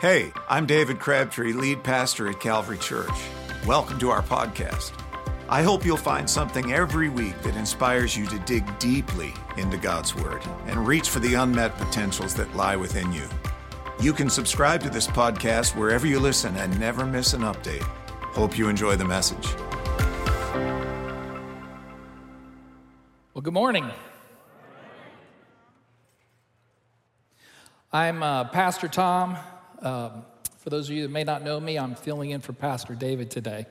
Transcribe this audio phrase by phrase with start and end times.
[0.00, 3.10] Hey, I'm David Crabtree, lead pastor at Calvary Church.
[3.66, 4.92] Welcome to our podcast.
[5.46, 10.14] I hope you'll find something every week that inspires you to dig deeply into God's
[10.14, 13.28] Word and reach for the unmet potentials that lie within you.
[14.00, 17.82] You can subscribe to this podcast wherever you listen and never miss an update.
[18.32, 19.48] Hope you enjoy the message.
[23.34, 23.90] Well, good morning.
[27.92, 29.36] I'm uh, Pastor Tom.
[29.82, 30.26] Um,
[30.58, 33.30] for those of you that may not know me, I'm filling in for Pastor David
[33.30, 33.64] today.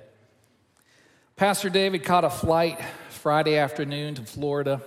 [1.35, 4.81] Pastor David caught a flight Friday afternoon to Florida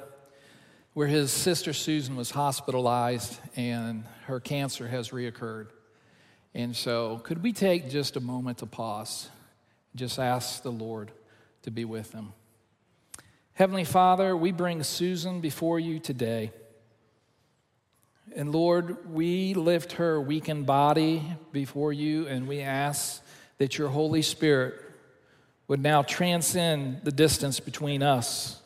[0.95, 5.69] where his sister Susan was hospitalized and her cancer has reoccurred.
[6.55, 9.29] And so, could we take just a moment to pause?
[9.95, 11.13] Just ask the Lord
[11.63, 12.33] to be with them.
[13.55, 16.51] Heavenly Father, we bring Susan before you today.
[18.35, 21.23] And Lord, we lift her weakened body
[21.53, 23.23] before you and we ask
[23.59, 24.75] that your Holy Spirit
[25.69, 28.61] would now transcend the distance between us.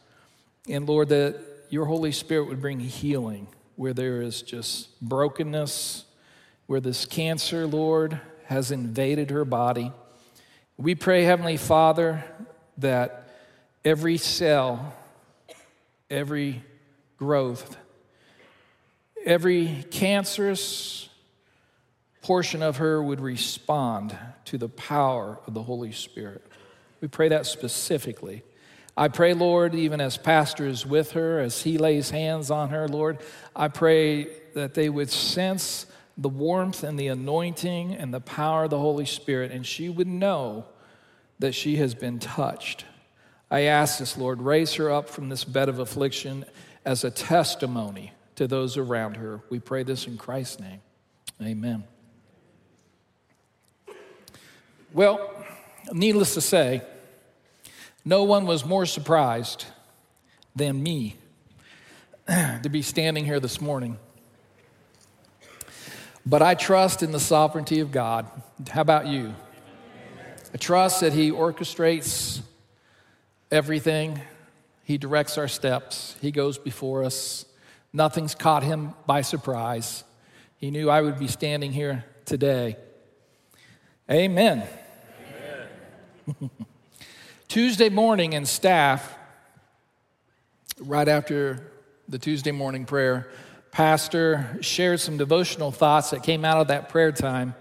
[0.69, 6.05] And Lord, that your Holy Spirit would bring healing where there is just brokenness,
[6.67, 9.93] where this cancer, Lord, has invaded her body.
[10.77, 12.25] We pray, Heavenly Father,
[12.79, 13.29] that
[13.85, 14.95] every cell,
[16.11, 16.63] every
[17.19, 17.77] growth,
[19.27, 21.09] every cancerous
[22.23, 26.47] portion of her would respond to the power of the Holy Spirit.
[27.01, 28.43] We pray that specifically.
[28.97, 32.89] I pray, Lord, even as pastor is with her, as he lays hands on her,
[32.89, 33.19] Lord,
[33.55, 38.71] I pray that they would sense the warmth and the anointing and the power of
[38.71, 40.65] the Holy Spirit, and she would know
[41.41, 42.87] that she has been touched.
[43.51, 46.47] I ask this, Lord, raise her up from this bed of affliction
[46.85, 49.41] as a testimony to those around her.
[49.51, 50.81] We pray this in Christ's name.
[51.43, 51.85] Amen.
[54.93, 55.45] Well,
[55.93, 56.83] needless to say,
[58.05, 59.67] no one was more surprised
[60.55, 61.17] than me
[62.29, 63.99] to be standing here this morning.
[66.25, 68.27] But I trust in the sovereignty of God.
[68.71, 69.35] How about you?
[70.53, 72.41] I trust that He orchestrates
[73.51, 74.21] everything,
[74.83, 77.45] He directs our steps, He goes before us.
[77.97, 80.05] Nothing's caught him by surprise.
[80.59, 82.77] He knew I would be standing here today.
[84.11, 84.69] Amen.
[86.29, 86.51] Amen.
[87.49, 89.17] Tuesday morning in staff,
[90.79, 91.73] right after
[92.07, 93.31] the Tuesday morning prayer,
[93.71, 97.55] Pastor shared some devotional thoughts that came out of that prayer time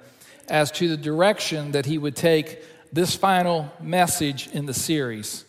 [0.50, 5.46] as to the direction that he would take this final message in the series.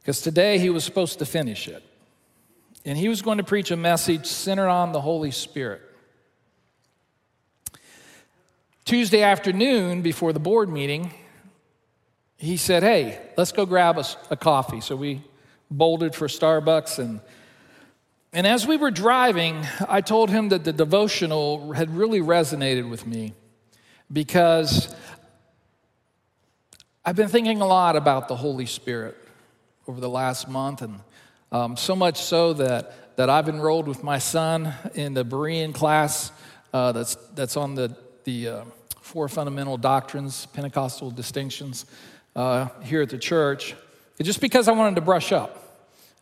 [0.00, 1.84] Because today he was supposed to finish it
[2.84, 5.82] and he was going to preach a message centered on the Holy Spirit.
[8.84, 11.12] Tuesday afternoon, before the board meeting,
[12.38, 14.80] he said, Hey, let's go grab a, a coffee.
[14.80, 15.22] So we
[15.70, 16.98] bolted for Starbucks.
[16.98, 17.20] And,
[18.32, 23.06] and as we were driving, I told him that the devotional had really resonated with
[23.06, 23.34] me
[24.10, 24.94] because
[27.04, 29.16] I've been thinking a lot about the Holy Spirit
[29.86, 31.00] over the last month and
[31.50, 36.30] um, so much so that, that I've enrolled with my son in the Berean class
[36.72, 38.64] uh, that's, that's on the, the uh,
[39.00, 41.86] four fundamental doctrines, Pentecostal distinctions
[42.36, 43.74] uh, here at the church,
[44.22, 45.64] just because I wanted to brush up.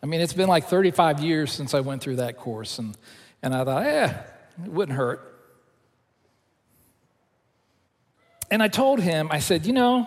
[0.03, 2.97] I mean, it's been like 35 years since I went through that course, and,
[3.43, 4.13] and I thought, eh,
[4.65, 5.33] it wouldn't hurt.
[8.51, 10.07] And I told him, I said, you know,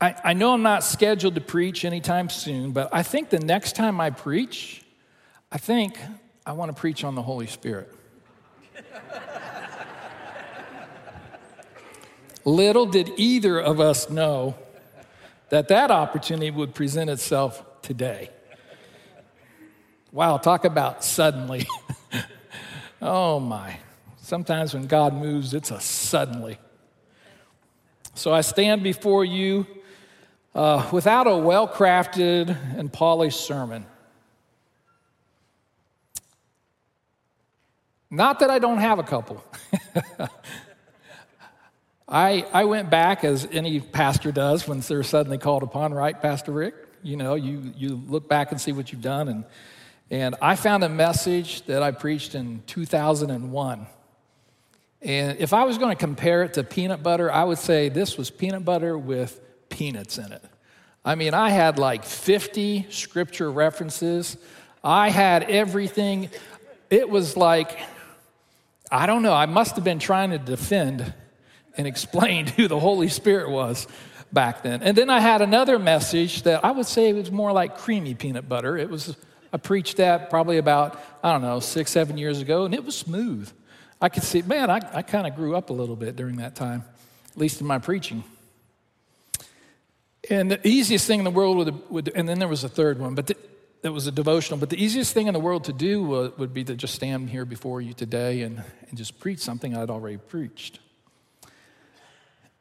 [0.00, 3.76] I, I know I'm not scheduled to preach anytime soon, but I think the next
[3.76, 4.82] time I preach,
[5.52, 5.98] I think
[6.44, 7.92] I want to preach on the Holy Spirit.
[12.44, 14.54] Little did either of us know
[15.48, 18.28] that that opportunity would present itself today.
[20.12, 21.66] Wow, talk about suddenly.
[23.02, 23.78] oh my.
[24.18, 26.58] Sometimes when God moves, it's a suddenly.
[28.14, 29.66] So I stand before you
[30.54, 33.86] uh, without a well crafted and polished sermon.
[38.10, 39.44] Not that I don't have a couple.
[42.08, 46.52] I, I went back, as any pastor does when they're suddenly called upon, right, Pastor
[46.52, 46.74] Rick?
[47.02, 49.28] You know, you, you look back and see what you've done.
[49.28, 49.44] And,
[50.10, 53.86] and I found a message that I preached in 2001.
[55.02, 58.16] And if I was going to compare it to peanut butter, I would say this
[58.16, 59.40] was peanut butter with
[59.74, 60.42] peanuts in it.
[61.04, 64.36] I mean, I had like 50 scripture references.
[64.82, 66.30] I had everything.
[66.90, 67.76] It was like,
[68.90, 69.34] I don't know.
[69.34, 71.12] I must have been trying to defend
[71.76, 73.88] and explain who the Holy Spirit was
[74.32, 74.82] back then.
[74.82, 78.48] And then I had another message that I would say was more like creamy peanut
[78.48, 78.78] butter.
[78.78, 79.16] It was,
[79.52, 82.96] I preached that probably about, I don't know, six, seven years ago, and it was
[82.96, 83.50] smooth.
[84.00, 86.54] I could see, man, I, I kind of grew up a little bit during that
[86.54, 86.84] time,
[87.30, 88.22] at least in my preaching.
[90.30, 92.98] And the easiest thing in the world would, would and then there was a third
[92.98, 93.36] one, but the,
[93.82, 94.58] it was a devotional.
[94.58, 97.28] But the easiest thing in the world to do would, would be to just stand
[97.28, 100.80] here before you today and, and just preach something I'd already preached.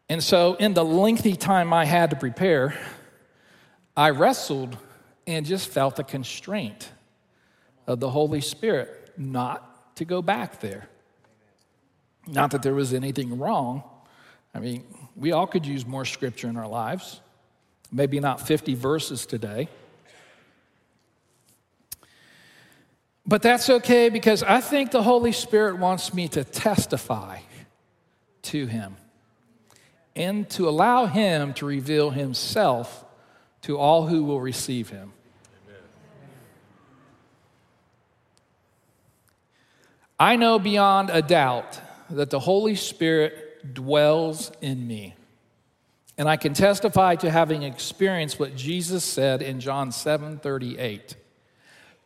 [0.10, 2.77] And so, in the lengthy time I had to prepare,
[3.95, 4.77] I wrestled
[5.25, 6.92] and just felt the constraint
[7.88, 10.89] of the Holy Spirit not to go back there.
[12.27, 13.83] Not that there was anything wrong.
[14.54, 14.83] I mean,
[15.16, 17.21] we all could use more scripture in our lives
[17.94, 19.69] maybe not 50 verses today.
[23.25, 27.40] But that's okay because I think the Holy Spirit wants me to testify
[28.44, 28.98] to Him
[30.16, 33.06] and to allow Him to reveal Himself
[33.62, 35.13] to all who will receive Him.
[40.19, 41.80] I know beyond a doubt
[42.10, 45.16] that the Holy Spirit dwells in me.
[46.18, 51.15] And I can testify to having experienced what Jesus said in John 7 38.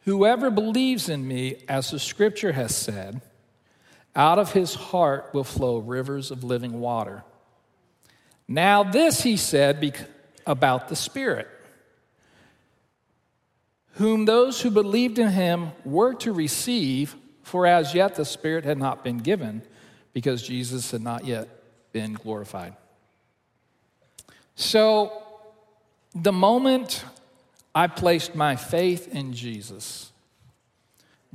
[0.06, 3.22] Whoever believes in me, as the scripture has said,
[4.16, 7.24] out of his heart will flow rivers of living water.
[8.48, 9.96] Now, this he said
[10.46, 11.50] about the Spirit,
[13.96, 18.78] whom those who believed in him were to receive, for as yet the Spirit had
[18.78, 19.62] not been given,
[20.14, 21.50] because Jesus had not yet
[21.92, 22.76] been glorified.
[24.60, 25.14] So,
[26.16, 27.06] the moment
[27.76, 30.12] I placed my faith in Jesus,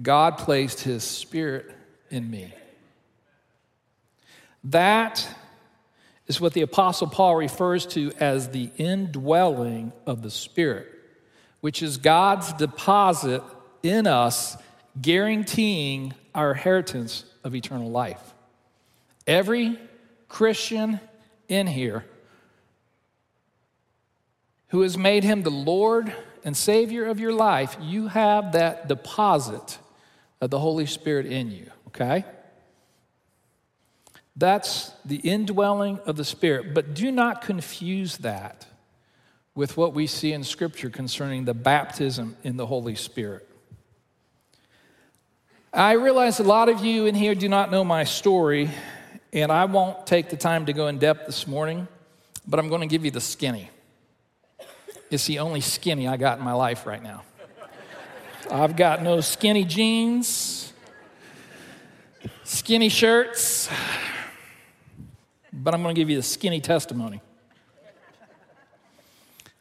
[0.03, 1.71] God placed his spirit
[2.11, 2.53] in me.
[4.65, 5.25] That
[6.27, 10.89] is what the Apostle Paul refers to as the indwelling of the Spirit,
[11.61, 13.45] which is God's deposit
[13.85, 14.57] in us,
[15.01, 18.35] guaranteeing our inheritance of eternal life.
[19.29, 19.79] Every
[20.29, 20.99] Christian
[21.49, 22.05] in here
[24.73, 26.15] who has made him the Lord
[26.45, 29.79] and Savior of your life, you have that deposit
[30.41, 32.25] of the Holy Spirit in you, okay?
[34.35, 36.73] That's the indwelling of the Spirit.
[36.73, 38.65] But do not confuse that
[39.55, 43.47] with what we see in Scripture concerning the baptism in the Holy Spirit.
[45.71, 48.71] I realize a lot of you in here do not know my story,
[49.35, 51.87] and I won't take the time to go in depth this morning,
[52.49, 53.69] but I'm going to give you the skinny.
[55.13, 57.23] It's the only skinny I got in my life right now.
[58.51, 60.73] I've got no skinny jeans,
[62.45, 63.69] skinny shirts,
[65.53, 67.21] but I'm going to give you the skinny testimony.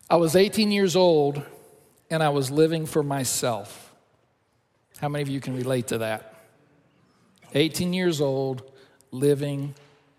[0.10, 1.44] I was 18 years old
[2.10, 3.94] and I was living for myself.
[5.00, 6.34] How many of you can relate to that?
[7.54, 8.72] 18 years old,
[9.12, 9.74] living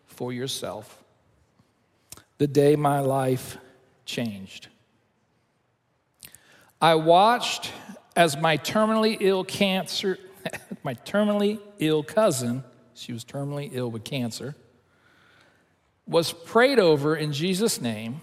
[0.08, 1.02] for yourself.
[2.37, 3.56] The day my life
[4.05, 4.69] changed.
[6.82, 7.70] I watched
[8.17, 10.19] as my terminally ill cancer,
[10.82, 14.56] my terminally ill cousin, she was terminally ill with cancer,
[16.09, 18.21] was prayed over in Jesus' name,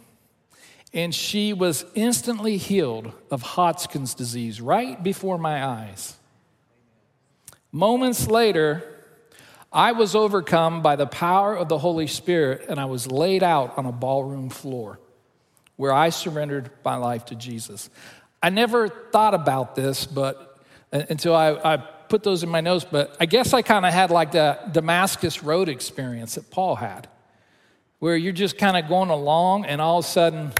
[0.93, 6.17] and she was instantly healed of Hodgkin's disease right before my eyes.
[7.71, 8.83] Moments later,
[9.71, 13.77] I was overcome by the power of the Holy Spirit, and I was laid out
[13.77, 14.99] on a ballroom floor
[15.79, 17.89] where I surrendered my life to Jesus.
[18.41, 20.59] I never thought about this, but
[20.93, 23.93] uh, until I, I put those in my notes, but I guess I kind of
[23.93, 27.07] had like the Damascus Road experience that Paul had,
[27.99, 30.51] where you're just kind of going along and all of a sudden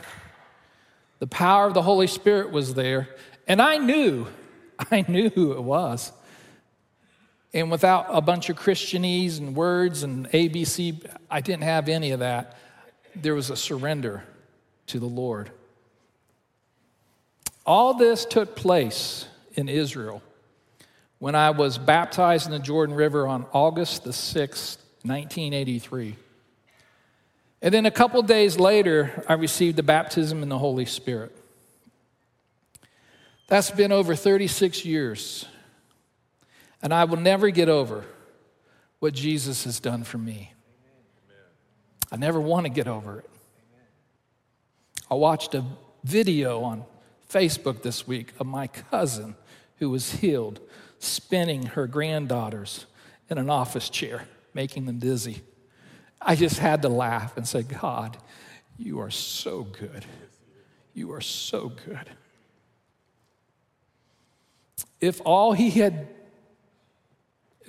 [1.19, 3.09] the power of the Holy Spirit was there.
[3.47, 4.27] And I knew,
[4.91, 6.11] I knew who it was.
[7.53, 12.19] And without a bunch of Christianese and words and ABC, I didn't have any of
[12.19, 12.57] that.
[13.15, 14.23] There was a surrender
[14.87, 15.51] to the Lord.
[17.69, 20.23] All this took place in Israel
[21.19, 26.15] when I was baptized in the Jordan River on August the 6th, 1983.
[27.61, 31.31] And then a couple days later, I received the baptism in the Holy Spirit.
[33.45, 35.45] That's been over 36 years.
[36.81, 38.03] And I will never get over
[38.97, 40.53] what Jesus has done for me.
[42.11, 43.29] I never want to get over it.
[45.11, 45.63] I watched a
[46.03, 46.83] video on
[47.29, 49.35] Facebook this week of my cousin
[49.77, 50.59] who was healed,
[50.97, 52.85] spinning her granddaughters
[53.29, 55.41] in an office chair, making them dizzy.
[56.21, 58.17] I just had to laugh and say, God,
[58.77, 60.05] you are so good.
[60.93, 62.09] You are so good.
[64.99, 66.07] If all he had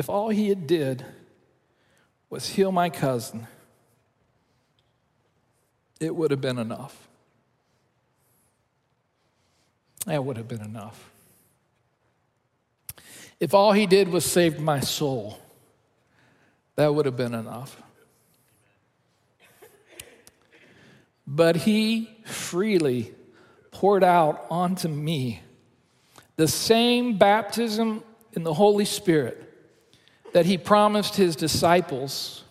[0.01, 1.05] if all he had did
[2.31, 3.47] was heal my cousin,
[6.01, 7.10] it would have been enough.
[10.07, 11.11] That would have been enough.
[13.39, 15.39] If all he did was save my soul,
[16.77, 17.81] that would have been enough.
[21.27, 23.15] But he freely
[23.71, 25.41] poured out onto me
[26.37, 28.03] the same baptism
[28.33, 29.47] in the Holy Spirit
[30.33, 32.45] that he promised his disciples,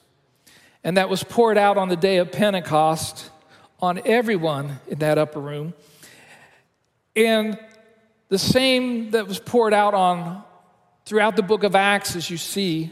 [0.84, 3.30] and that was poured out on the day of Pentecost
[3.82, 5.74] on everyone in that upper room,
[7.20, 7.60] and
[8.30, 10.44] the same that was poured out on
[11.06, 12.92] throughout the book of Acts, as you see,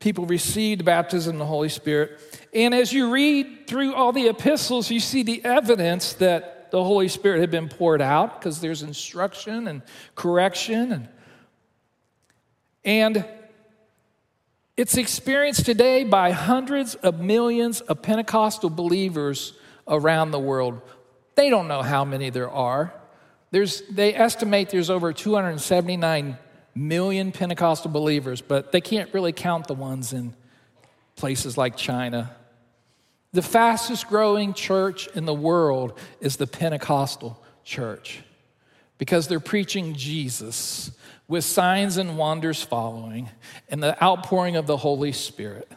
[0.00, 2.20] people received baptism in the Holy Spirit.
[2.54, 7.08] And as you read through all the epistles, you see the evidence that the Holy
[7.08, 9.82] Spirit had been poured out because there's instruction and
[10.14, 11.08] correction and
[12.84, 13.26] and
[14.78, 19.52] it's experienced today by hundreds of millions of Pentecostal believers
[19.86, 20.80] around the world.
[21.34, 22.94] They don't know how many there are.
[23.50, 26.38] There's, they estimate there's over 279
[26.74, 30.34] million Pentecostal believers, but they can't really count the ones in
[31.16, 32.34] places like China.
[33.32, 38.22] The fastest growing church in the world is the Pentecostal church
[38.96, 40.90] because they're preaching Jesus
[41.28, 43.28] with signs and wonders following,
[43.68, 45.70] and the outpouring of the Holy Spirit.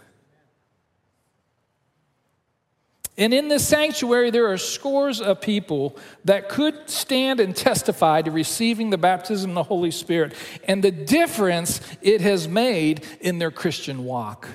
[3.17, 8.31] And in this sanctuary, there are scores of people that could stand and testify to
[8.31, 13.51] receiving the baptism of the Holy Spirit and the difference it has made in their
[13.51, 14.47] Christian walk.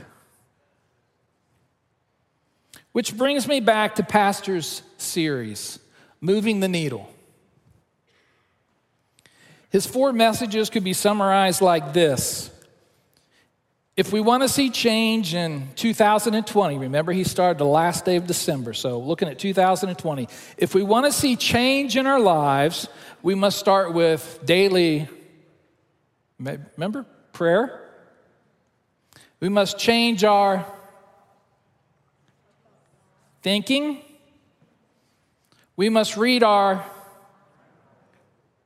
[2.92, 5.78] Which brings me back to Pastor's series,
[6.22, 7.12] Moving the Needle.
[9.68, 12.50] His four messages could be summarized like this.
[13.96, 18.26] If we want to see change in 2020, remember he started the last day of
[18.26, 20.28] December, so looking at 2020.
[20.58, 22.88] If we want to see change in our lives,
[23.22, 25.08] we must start with daily,
[26.38, 27.88] remember, prayer.
[29.40, 30.66] We must change our
[33.42, 34.02] thinking.
[35.74, 36.84] We must read our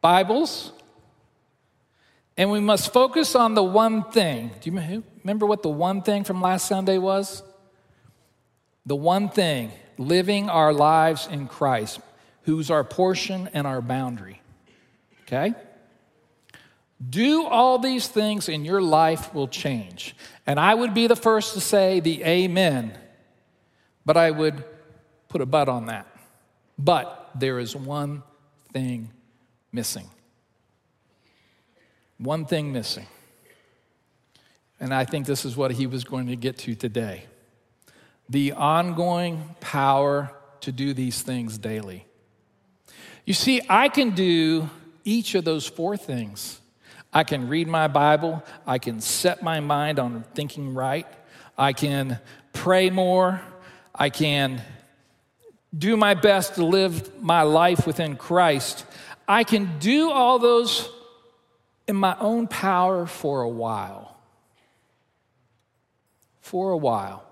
[0.00, 0.72] Bibles.
[2.36, 4.50] And we must focus on the one thing.
[4.60, 7.42] Do you remember what the one thing from last Sunday was?
[8.86, 12.00] The one thing, living our lives in Christ,
[12.42, 14.40] who's our portion and our boundary.
[15.22, 15.54] Okay?
[17.08, 20.14] Do all these things and your life will change.
[20.46, 22.98] And I would be the first to say the amen,
[24.04, 24.64] but I would
[25.28, 26.06] put a but on that.
[26.78, 28.22] But there is one
[28.72, 29.10] thing
[29.72, 30.08] missing.
[32.18, 33.06] One thing missing.
[34.80, 37.24] And I think this is what he was going to get to today
[38.28, 42.06] the ongoing power to do these things daily.
[43.24, 44.70] You see, I can do
[45.04, 46.60] each of those four things.
[47.12, 51.08] I can read my Bible, I can set my mind on thinking right,
[51.58, 52.20] I can
[52.52, 53.40] pray more,
[53.92, 54.62] I can
[55.76, 58.84] do my best to live my life within Christ.
[59.26, 60.88] I can do all those
[61.88, 64.09] in my own power for a while.
[66.40, 67.24] For a while.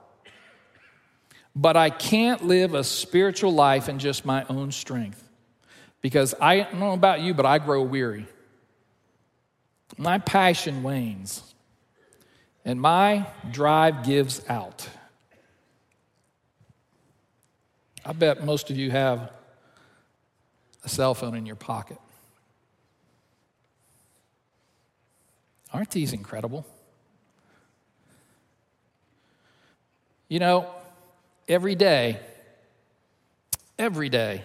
[1.57, 5.29] But I can't live a spiritual life in just my own strength.
[6.00, 8.27] Because I don't know about you, but I grow weary.
[9.97, 11.43] My passion wanes.
[12.65, 14.88] And my drive gives out.
[18.05, 19.33] I bet most of you have
[20.85, 21.99] a cell phone in your pocket.
[25.73, 26.65] Aren't these incredible?
[30.28, 30.70] You know,
[31.49, 32.20] every day,
[33.78, 34.44] every day,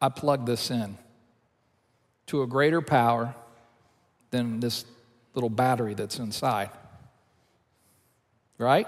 [0.00, 0.96] I plug this in
[2.26, 3.34] to a greater power
[4.30, 4.84] than this
[5.34, 6.70] little battery that's inside.
[8.58, 8.86] Right?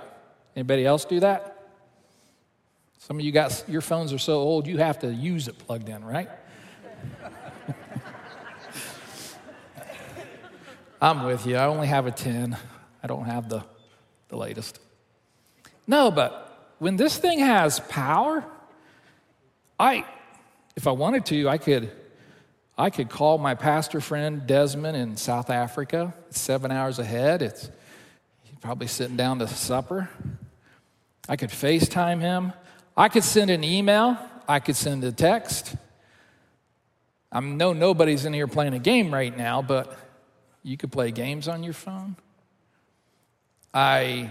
[0.54, 1.50] Anybody else do that?
[2.98, 5.88] Some of you got your phones are so old you have to use it plugged
[5.88, 6.28] in, right?
[11.02, 11.56] I'm with you.
[11.56, 12.56] I only have a 10.
[13.02, 13.64] I don't have the,
[14.28, 14.78] the latest.
[15.86, 18.44] No, but when this thing has power,
[19.78, 20.04] I,
[20.76, 21.90] if I wanted to, I could,
[22.76, 26.14] I could call my pastor friend Desmond in South Africa.
[26.28, 27.42] It's seven hours ahead.
[27.42, 27.70] It's
[28.42, 30.08] he's probably sitting down to supper.
[31.28, 32.52] I could FaceTime him.
[32.96, 34.18] I could send an email.
[34.48, 35.74] I could send a text.
[37.32, 39.96] I know nobody's in here playing a game right now, but
[40.62, 42.16] you could play games on your phone.
[43.72, 44.30] I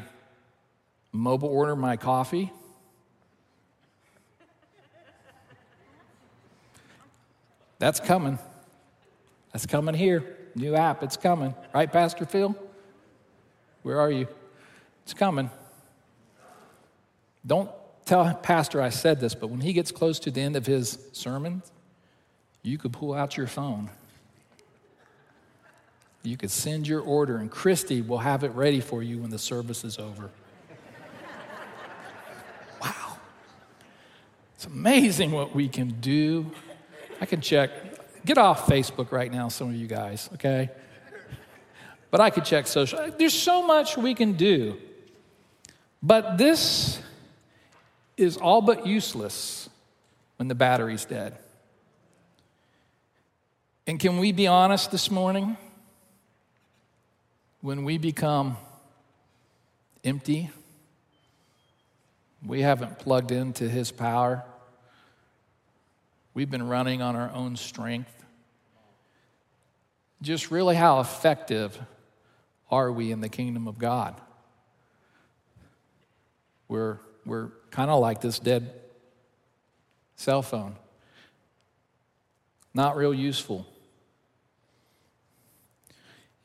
[1.13, 2.51] mobile order my coffee.
[7.79, 8.39] That's coming.
[9.51, 10.37] That's coming here.
[10.55, 11.53] New app, it's coming.
[11.73, 12.55] Right, Pastor Phil?
[13.83, 14.27] Where are you?
[15.03, 15.49] It's coming.
[17.45, 17.69] Don't
[18.05, 20.97] tell Pastor I said this, but when he gets close to the end of his
[21.11, 21.61] sermon,
[22.61, 23.89] you could pull out your phone.
[26.23, 29.39] You could send your order, and Christy will have it ready for you when the
[29.39, 30.29] service is over.
[34.63, 36.49] It's amazing what we can do.
[37.19, 37.69] I can check.
[38.23, 40.69] Get off Facebook right now, some of you guys, okay?
[42.09, 43.11] But I could check social.
[43.17, 44.77] There's so much we can do.
[46.01, 47.01] But this
[48.15, 49.67] is all but useless
[50.37, 51.37] when the battery's dead.
[53.85, 55.57] And can we be honest this morning?
[57.59, 58.55] When we become
[60.05, 60.51] empty,
[62.45, 64.45] we haven't plugged into His power,
[66.33, 68.11] we've been running on our own strength.
[70.21, 71.77] Just really, how effective
[72.71, 74.19] are we in the kingdom of God?
[76.67, 78.73] We're, we're kind of like this dead
[80.15, 80.75] cell phone.
[82.73, 83.67] Not real useful.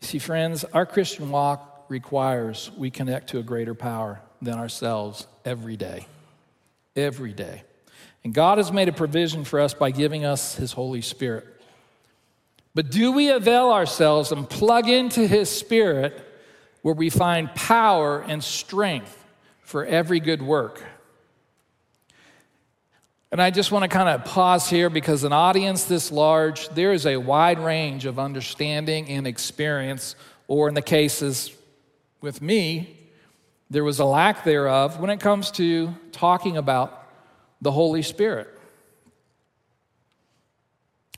[0.01, 5.77] See, friends, our Christian walk requires we connect to a greater power than ourselves every
[5.77, 6.07] day.
[6.95, 7.63] Every day.
[8.25, 11.47] And God has made a provision for us by giving us His Holy Spirit.
[12.75, 16.25] But do we avail ourselves and plug into His Spirit
[16.83, 19.25] where we find power and strength
[19.63, 20.83] for every good work?
[23.31, 26.95] And I just want to kind of pause here because an audience this large, there
[26.95, 31.55] is a wide range of understanding and experience, or in the cases
[32.23, 32.97] with me,
[33.69, 36.98] there was a lack thereof when it comes to talking about
[37.61, 38.49] the Holy Spirit.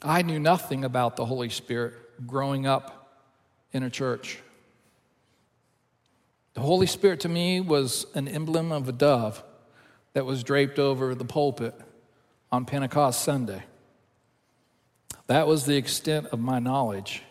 [0.03, 1.95] I knew nothing about the Holy Spirit
[2.27, 3.21] growing up
[3.73, 4.39] in a church.
[6.55, 9.43] The Holy Spirit to me was an emblem of a dove
[10.15, 11.75] that was draped over the pulpit
[12.51, 13.63] on Pentecost Sunday.
[15.27, 17.23] That was the extent of my knowledge.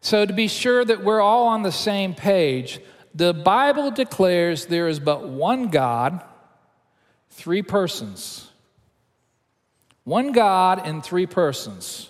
[0.00, 2.78] So, to be sure that we're all on the same page,
[3.14, 6.22] the Bible declares there is but one God,
[7.36, 8.50] three persons.
[10.04, 12.08] One God in three persons.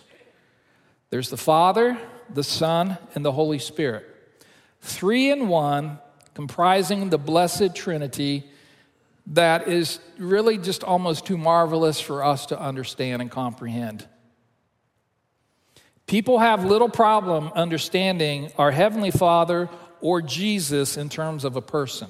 [1.11, 1.99] There's the Father,
[2.33, 4.07] the Son, and the Holy Spirit.
[4.83, 5.99] Three in one,
[6.35, 8.45] comprising the blessed Trinity
[9.29, 14.07] that is really just almost too marvelous for us to understand and comprehend.
[16.07, 19.69] People have little problem understanding our Heavenly Father
[20.01, 22.09] or Jesus in terms of a person.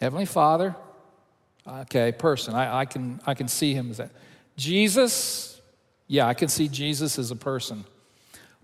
[0.00, 0.76] Heavenly Father,
[1.66, 2.54] okay, person.
[2.54, 4.10] I, I, can, I can see him as that.
[4.56, 5.60] Jesus,
[6.06, 7.84] yeah, I can see Jesus as a person.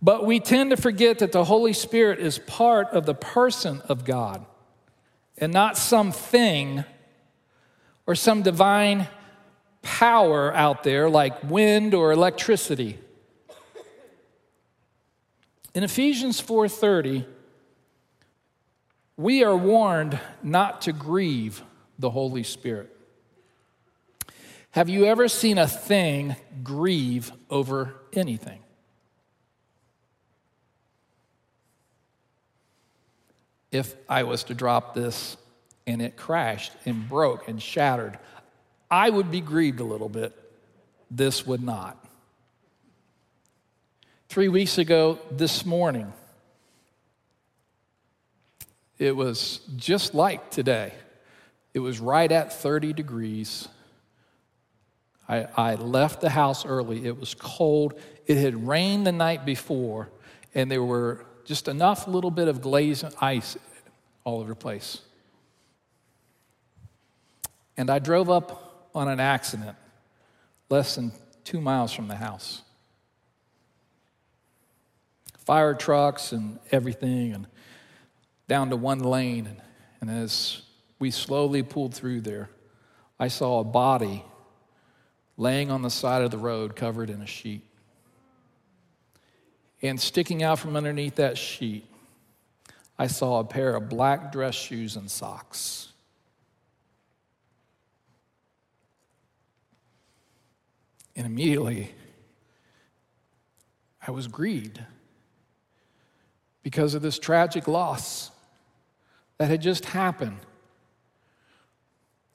[0.03, 4.05] But we tend to forget that the Holy Spirit is part of the person of
[4.05, 4.45] God
[5.37, 6.85] and not something
[8.07, 9.09] or some divine
[9.83, 12.99] power out there like wind or electricity.
[15.75, 17.25] In Ephesians 4:30,
[19.17, 21.63] we are warned not to grieve
[22.01, 22.95] the Holy Spirit.
[24.73, 28.61] Have you ever seen a thing grieve over anything?
[33.73, 35.37] if I was to drop this
[35.87, 38.19] and it crashed and broke and shattered,
[38.91, 40.37] I would be grieved a little bit.
[41.11, 41.97] This would not.
[44.29, 46.13] Three weeks ago, this morning,
[48.99, 50.93] it was just like today.
[51.73, 53.69] It was right at 30 degrees.
[55.29, 57.07] I, I, left the house early.
[57.07, 57.95] It was cold.
[58.27, 60.09] It had rained the night before,
[60.55, 63.57] and there were just enough little bit of glaze and ice
[64.25, 65.03] all over the place.
[67.77, 69.77] And I drove up on an accident
[70.69, 71.13] less than
[71.45, 72.63] two miles from the house.
[75.39, 77.47] Fire trucks and everything, and
[78.49, 79.47] down to one lane.
[79.47, 79.63] And,
[80.01, 80.63] and as
[81.01, 82.51] we slowly pulled through there,
[83.19, 84.23] I saw a body
[85.37, 87.63] laying on the side of the road covered in a sheet.
[89.83, 91.87] And sticking out from underneath that sheet,
[92.99, 95.89] I saw a pair of black dress shoes and socks.
[101.17, 101.95] And immediately,
[104.07, 104.81] I was grieved
[106.63, 108.31] because of this tragic loss
[109.39, 110.37] that had just happened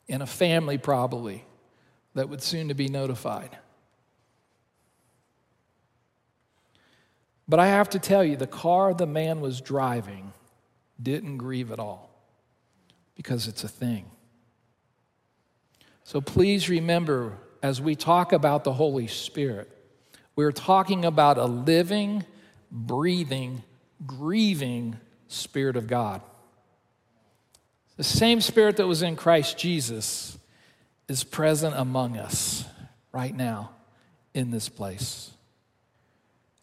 [0.07, 1.45] in a family, probably,
[2.13, 3.57] that would soon to be notified.
[7.47, 10.33] But I have to tell you, the car the man was driving
[11.01, 12.09] didn't grieve at all
[13.15, 14.05] because it's a thing.
[16.03, 19.69] So please remember, as we talk about the Holy Spirit,
[20.35, 22.23] we're talking about a living,
[22.71, 23.63] breathing,
[24.05, 26.21] grieving Spirit of God.
[27.97, 30.37] The same Spirit that was in Christ Jesus
[31.07, 32.65] is present among us
[33.13, 33.71] right now
[34.33, 35.31] in this place.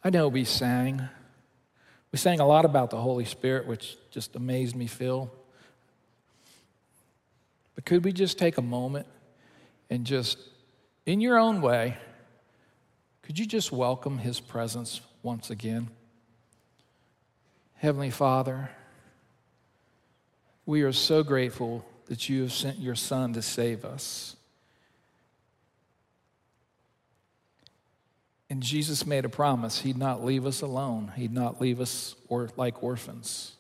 [0.05, 1.09] I know we sang.
[2.11, 5.31] We sang a lot about the Holy Spirit, which just amazed me, Phil.
[7.75, 9.07] But could we just take a moment
[9.89, 10.39] and just,
[11.07, 11.97] in your own way,
[13.23, 15.89] could you just welcome His presence once again?
[17.77, 18.71] Heavenly Father,
[20.67, 24.37] we are so grateful that you have sent your Son to save us.
[28.49, 32.51] And Jesus made a promise He'd not leave us alone, He'd not leave us or,
[32.57, 33.53] like orphans.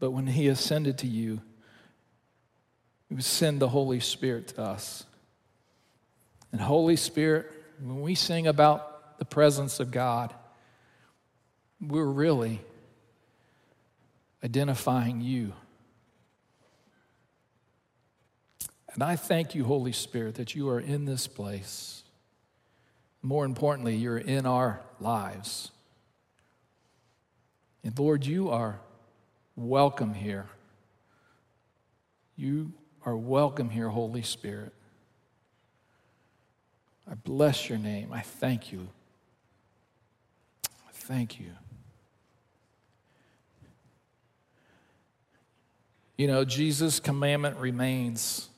[0.00, 1.40] But when He ascended to you,
[3.08, 5.04] He would send the Holy Spirit to us.
[6.50, 10.34] And Holy Spirit, when we sing about the presence of God,
[11.80, 12.60] we're really
[14.44, 15.52] identifying you.
[18.94, 22.02] And I thank you, Holy Spirit, that you are in this place.
[23.22, 25.70] More importantly, you're in our lives.
[27.84, 28.80] And Lord, you are
[29.56, 30.46] welcome here.
[32.36, 32.72] You
[33.04, 34.72] are welcome here, Holy Spirit.
[37.10, 38.12] I bless your name.
[38.12, 38.88] I thank you.
[40.66, 41.50] I thank you.
[46.22, 48.48] You know, Jesus' commandment remains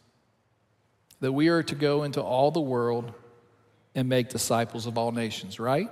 [1.20, 3.10] that we are to go into all the world
[3.94, 5.90] and make disciples of all nations, right?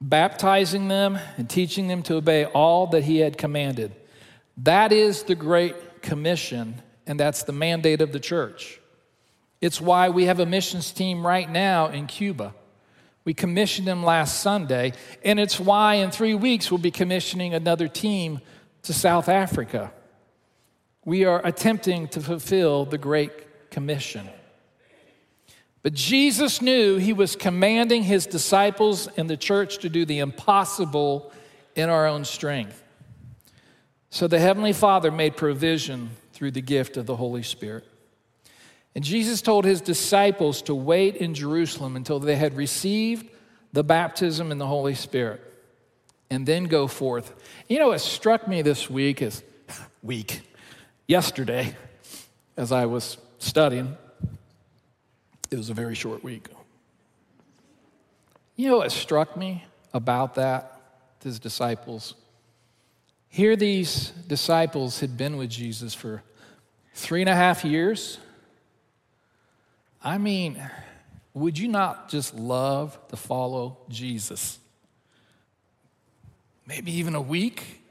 [0.00, 3.94] Baptizing them and teaching them to obey all that he had commanded.
[4.56, 8.80] That is the Great Commission, and that's the mandate of the church.
[9.60, 12.56] It's why we have a missions team right now in Cuba.
[13.24, 17.86] We commissioned them last Sunday, and it's why in three weeks we'll be commissioning another
[17.86, 18.40] team
[18.82, 19.92] to South Africa.
[21.04, 24.28] We are attempting to fulfill the Great Commission.
[25.82, 31.32] But Jesus knew he was commanding his disciples and the church to do the impossible
[31.74, 32.82] in our own strength.
[34.10, 37.84] So the Heavenly Father made provision through the gift of the Holy Spirit.
[38.94, 43.30] And Jesus told his disciples to wait in Jerusalem until they had received
[43.72, 45.49] the baptism in the Holy Spirit
[46.30, 47.34] and then go forth.
[47.68, 49.42] You know, it struck me this week as
[50.02, 50.40] week,
[51.06, 51.74] yesterday,
[52.56, 53.96] as I was studying
[55.50, 56.48] it was a very short week.
[58.56, 60.80] You know what struck me about that,
[61.22, 62.14] his disciples?
[63.28, 66.22] Here, these disciples had been with Jesus for
[66.94, 68.18] three and a half years.
[70.02, 70.62] I mean,
[71.34, 74.58] would you not just love to follow Jesus?
[76.70, 77.82] Maybe even a week?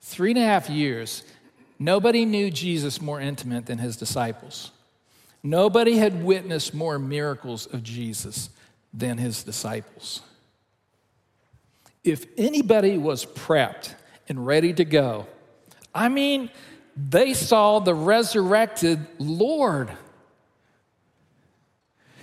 [0.00, 1.24] Three and a half years.
[1.80, 4.70] Nobody knew Jesus more intimate than his disciples.
[5.42, 8.50] Nobody had witnessed more miracles of Jesus
[8.94, 10.20] than his disciples.
[12.04, 13.96] If anybody was prepped
[14.28, 15.26] and ready to go,
[15.92, 16.50] I mean,
[16.96, 19.90] they saw the resurrected Lord.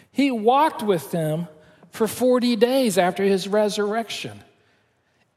[0.10, 1.50] He walked with them
[1.92, 4.40] for 40 days after his resurrection.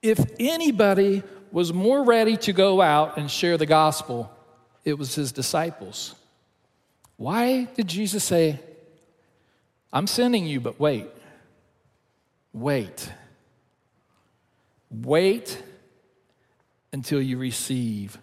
[0.03, 4.31] If anybody was more ready to go out and share the gospel,
[4.85, 6.15] it was his disciples.
[7.17, 8.61] Why did Jesus say,
[9.93, 11.07] I'm sending you, but wait?
[12.53, 13.11] Wait.
[14.91, 15.63] Wait
[16.93, 18.19] until you receive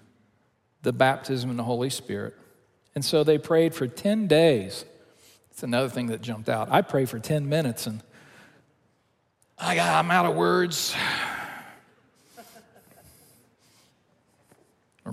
[0.83, 2.35] the baptism in the Holy Spirit.
[2.95, 4.85] And so they prayed for 10 days.
[5.51, 6.71] It's another thing that jumped out.
[6.71, 8.01] I prayed for 10 minutes and
[9.57, 10.95] I got, I'm out of words.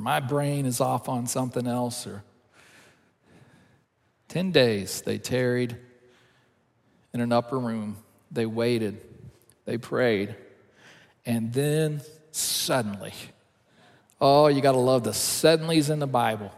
[0.00, 2.22] My brain is off on something else, or
[4.28, 5.76] 10 days they tarried
[7.12, 7.96] in an upper room.
[8.30, 9.00] They waited.
[9.64, 10.34] They prayed.
[11.26, 13.12] And then suddenly,
[14.20, 16.52] oh, you got to love the suddenlies in the Bible.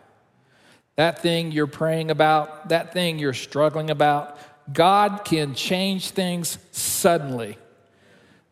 [0.96, 4.38] That thing you're praying about, that thing you're struggling about,
[4.72, 7.56] God can change things suddenly.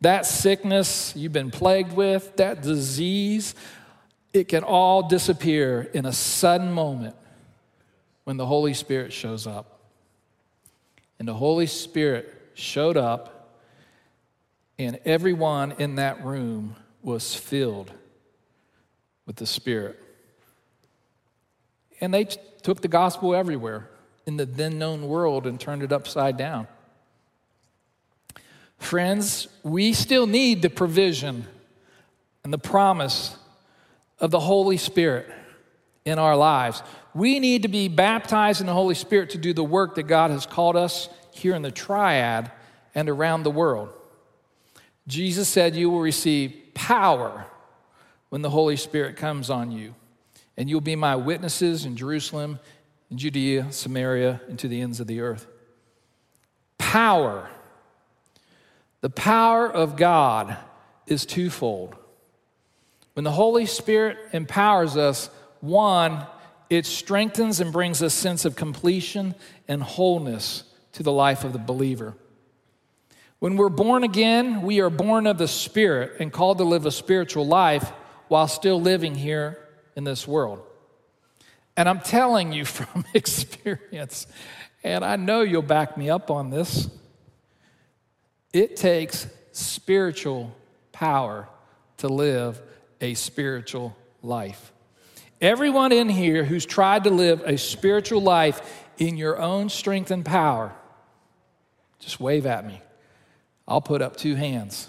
[0.00, 3.54] That sickness you've been plagued with, that disease,
[4.32, 7.16] it can all disappear in a sudden moment
[8.24, 9.80] when the Holy Spirit shows up.
[11.18, 13.58] And the Holy Spirit showed up,
[14.78, 17.92] and everyone in that room was filled
[19.26, 20.02] with the Spirit.
[22.00, 23.90] And they took the gospel everywhere
[24.26, 26.68] in the then known world and turned it upside down.
[28.78, 31.46] Friends, we still need the provision
[32.44, 33.36] and the promise
[34.20, 35.30] of the Holy Spirit
[36.04, 36.82] in our lives.
[37.14, 40.30] We need to be baptized in the Holy Spirit to do the work that God
[40.30, 42.50] has called us here in the triad
[42.94, 43.90] and around the world.
[45.06, 47.46] Jesus said, You will receive power
[48.28, 49.94] when the Holy Spirit comes on you,
[50.56, 52.60] and you'll be my witnesses in Jerusalem,
[53.10, 55.46] in Judea, Samaria, and to the ends of the earth.
[56.78, 57.48] Power.
[59.00, 60.56] The power of God
[61.06, 61.96] is twofold.
[63.14, 66.26] When the Holy Spirit empowers us, one,
[66.68, 69.34] it strengthens and brings a sense of completion
[69.66, 72.14] and wholeness to the life of the believer.
[73.40, 76.90] When we're born again, we are born of the Spirit and called to live a
[76.90, 77.90] spiritual life
[78.28, 79.58] while still living here
[79.96, 80.62] in this world.
[81.76, 84.26] And I'm telling you from experience,
[84.84, 86.88] and I know you'll back me up on this,
[88.52, 90.54] it takes spiritual
[90.92, 91.48] power
[91.98, 92.60] to live
[93.00, 94.72] a spiritual life.
[95.40, 100.24] Everyone in here who's tried to live a spiritual life in your own strength and
[100.24, 100.72] power,
[101.98, 102.80] just wave at me.
[103.66, 104.88] I'll put up two hands.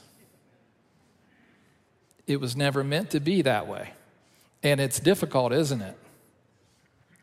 [2.28, 3.94] It was never meant to be that way.
[4.64, 5.98] And it's difficult, isn't it?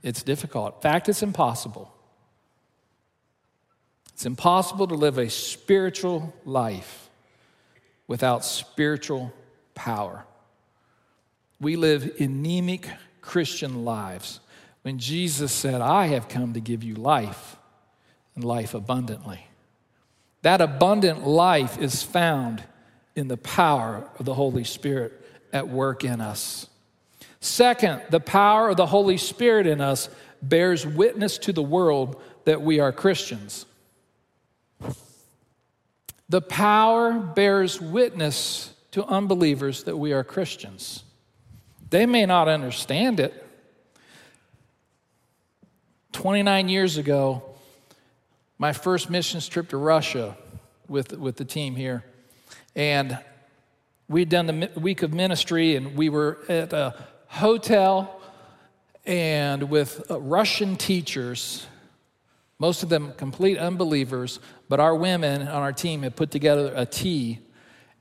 [0.03, 0.77] It's difficult.
[0.77, 1.93] In fact, it's impossible.
[4.13, 7.09] It's impossible to live a spiritual life
[8.07, 9.33] without spiritual
[9.75, 10.25] power.
[11.61, 12.89] We live anemic
[13.21, 14.41] Christian lives
[14.83, 17.57] when Jesus said, I have come to give you life
[18.35, 19.47] and life abundantly.
[20.43, 22.63] That abundant life is found
[23.17, 25.13] in the power of the Holy Spirit
[25.53, 26.69] at work in us.
[27.41, 30.09] Second, the power of the Holy Spirit in us
[30.41, 33.67] bears witness to the world that we are Christians.
[36.29, 41.03] The power bears witness to unbelievers that we are Christians.
[41.91, 43.45] They may not understand it.
[46.13, 47.43] 29 years ago,
[48.59, 50.37] my first missions trip to Russia
[50.89, 52.05] with, with the team here.
[52.75, 53.19] And
[54.09, 56.95] we'd done the week of ministry, and we were at a
[57.29, 58.19] hotel
[59.09, 61.67] and with uh, Russian teachers,
[62.59, 66.85] most of them complete unbelievers, but our women on our team had put together a
[66.85, 67.39] tea.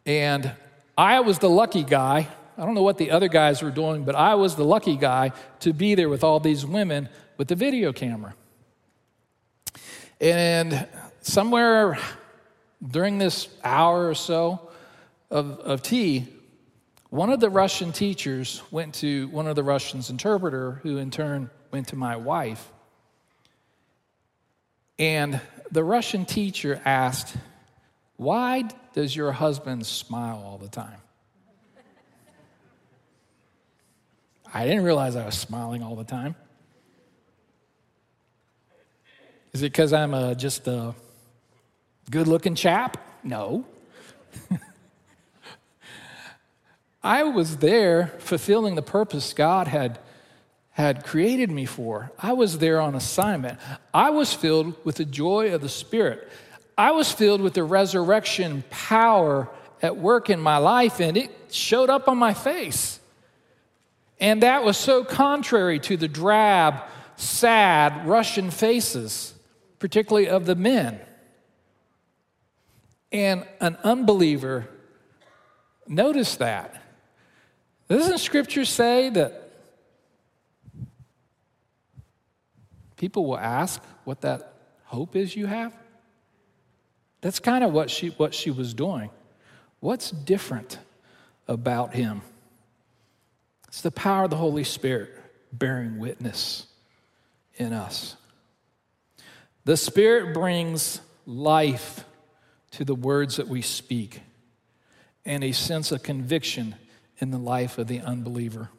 [0.06, 0.52] And
[0.98, 2.28] I was the lucky guy.
[2.58, 5.32] I don't know what the other guys were doing, but I was the lucky guy
[5.60, 8.34] to be there with all these women with the video camera.
[10.20, 10.88] And
[11.22, 12.00] somewhere
[12.86, 14.70] during this hour or so
[15.30, 16.28] of, of tea,
[17.10, 21.52] one of the Russian teachers went to one of the Russian's interpreter, who in turn
[21.72, 22.72] went to my wife.
[24.98, 25.40] And
[25.72, 27.38] the Russian teacher asked,
[28.16, 30.98] Why does your husband smile all the time?
[34.54, 36.36] I didn't realize I was smiling all the time.
[39.54, 40.94] Is it because I'm a, just a
[42.10, 42.98] good looking chap?
[43.24, 43.66] No.
[47.04, 50.00] I was there fulfilling the purpose God had,
[50.72, 52.12] had created me for.
[52.20, 53.60] I was there on assignment.
[53.94, 56.30] I was filled with the joy of the Spirit.
[56.78, 59.50] I was filled with the resurrection power
[59.82, 62.97] at work in my life, and it showed up on my face.
[64.20, 66.84] And that was so contrary to the drab,
[67.16, 69.34] sad Russian faces
[69.80, 71.00] particularly of the men.
[73.12, 74.68] And an unbeliever,
[75.88, 76.84] notice that.
[77.88, 79.50] Doesn't Scripture say that
[82.98, 84.54] people will ask what that
[84.86, 85.78] hope is you have?
[87.22, 89.10] That's kind of what she, what she was doing.
[89.80, 90.80] What's different
[91.48, 92.22] about him?
[93.68, 95.12] It's the power of the Holy Spirit
[95.52, 96.68] bearing witness
[97.56, 98.16] in us.
[99.66, 102.06] The Spirit brings life
[102.72, 104.22] to the words that we speak.
[105.28, 106.74] and a sense of conviction
[107.20, 108.70] in the life of the unbeliever.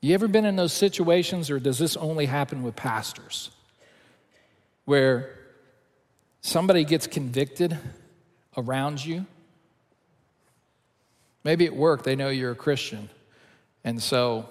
[0.00, 3.50] You ever been in those situations, or does this only happen with pastors?
[4.86, 5.36] Where
[6.40, 7.78] somebody gets convicted
[8.56, 9.26] around you.
[11.44, 13.08] Maybe at work they know you're a Christian,
[13.84, 14.48] and so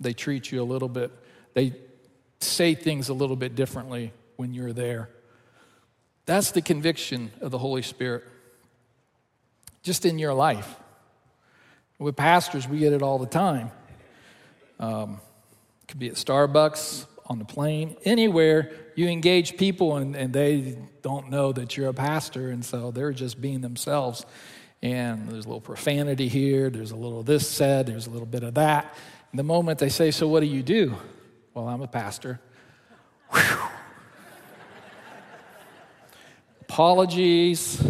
[0.00, 1.10] they treat you a little bit,
[1.54, 1.74] they
[2.40, 5.08] say things a little bit differently when you're there.
[6.26, 8.24] That's the conviction of the Holy Spirit,
[9.82, 10.76] just in your life.
[11.98, 13.70] With pastors, we get it all the time.
[14.80, 15.20] Um,
[15.82, 20.76] it could be at Starbucks, on the plane, anywhere you engage people and, and they
[21.02, 24.26] don't know that you're a pastor, and so they're just being themselves.
[24.84, 28.42] And there's a little profanity here, there's a little this said, there's a little bit
[28.42, 28.94] of that.
[29.32, 30.94] And the moment they say, So what do you do?
[31.54, 32.38] Well, I'm a pastor.
[36.60, 37.82] Apologies.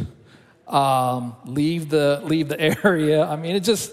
[0.68, 3.24] Um, leave the leave the area.
[3.24, 3.92] I mean, it just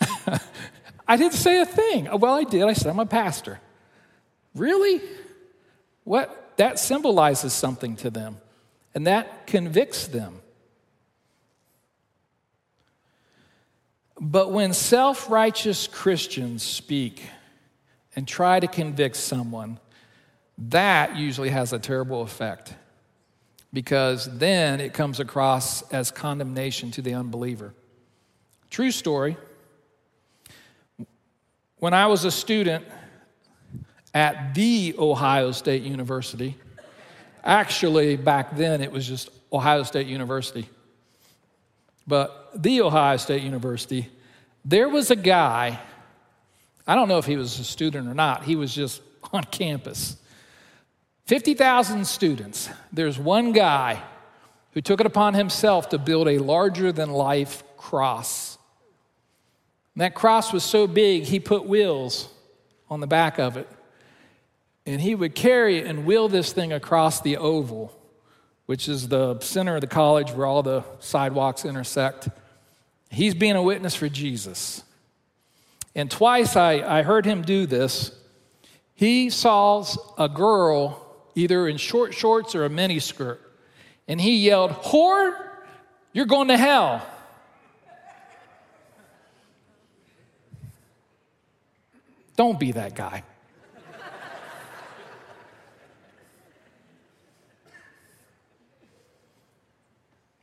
[1.06, 2.08] I didn't say a thing.
[2.18, 2.62] Well, I did.
[2.62, 3.60] I said I'm a pastor.
[4.54, 5.02] Really?
[6.04, 6.56] What?
[6.56, 8.38] That symbolizes something to them,
[8.94, 10.41] and that convicts them.
[14.24, 17.24] But when self righteous Christians speak
[18.14, 19.80] and try to convict someone,
[20.56, 22.72] that usually has a terrible effect
[23.72, 27.74] because then it comes across as condemnation to the unbeliever.
[28.70, 29.36] True story.
[31.78, 32.84] When I was a student
[34.14, 36.56] at the Ohio State University.
[37.42, 40.68] Actually, back then it was just Ohio State University.
[42.06, 44.08] But the Ohio State University,
[44.64, 45.78] there was a guy,
[46.86, 50.16] I don't know if he was a student or not, he was just on campus.
[51.26, 52.68] 50,000 students.
[52.92, 54.02] There's one guy
[54.72, 58.58] who took it upon himself to build a larger than life cross.
[59.94, 62.28] And that cross was so big, he put wheels
[62.90, 63.68] on the back of it.
[64.86, 67.96] And he would carry it and wheel this thing across the oval,
[68.66, 72.28] which is the center of the college where all the sidewalks intersect.
[73.10, 74.82] He's being a witness for Jesus.
[75.94, 78.12] And twice I, I heard him do this.
[78.94, 79.84] He saw
[80.16, 80.98] a girl
[81.34, 83.40] either in short shorts or a mini skirt,
[84.06, 85.36] and he yelled, Whore,
[86.12, 87.06] you're going to hell.
[92.36, 93.24] Don't be that guy.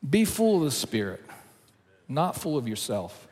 [0.09, 1.23] Be full of the Spirit,
[2.07, 3.27] not full of yourself.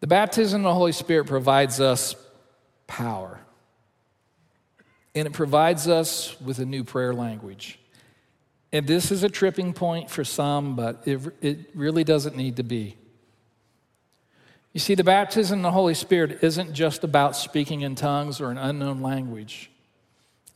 [0.00, 2.14] The baptism of the Holy Spirit provides us
[2.86, 3.38] power,
[5.14, 7.78] and it provides us with a new prayer language.
[8.72, 12.62] And this is a tripping point for some, but it, it really doesn't need to
[12.62, 12.96] be.
[14.72, 18.50] You see, the baptism of the Holy Spirit isn't just about speaking in tongues or
[18.50, 19.70] an unknown language.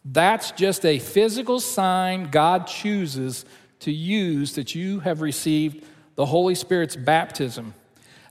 [0.05, 3.45] That's just a physical sign God chooses
[3.81, 7.75] to use that you have received the Holy Spirit's baptism.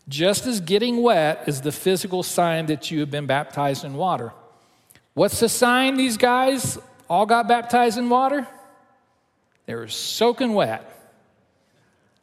[0.08, 4.34] Just as getting wet is the physical sign that you have been baptized in water.
[5.14, 6.78] What's the sign these guys
[7.10, 8.48] all got baptized in water?
[9.66, 10.90] They were soaking wet.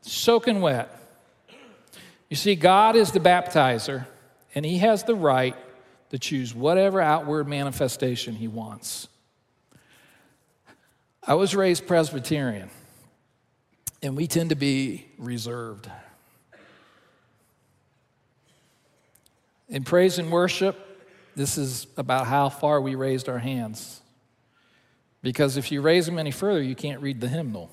[0.02, 0.96] Soaking wet.
[2.28, 4.06] You see, God is the baptizer,
[4.54, 5.56] and He has the right
[6.10, 9.08] to choose whatever outward manifestation He wants.
[11.30, 12.70] I was raised Presbyterian,
[14.02, 15.88] and we tend to be reserved.
[19.68, 20.76] In praise and worship,
[21.36, 24.00] this is about how far we raised our hands.
[25.22, 27.70] Because if you raise them any further, you can't read the hymnal.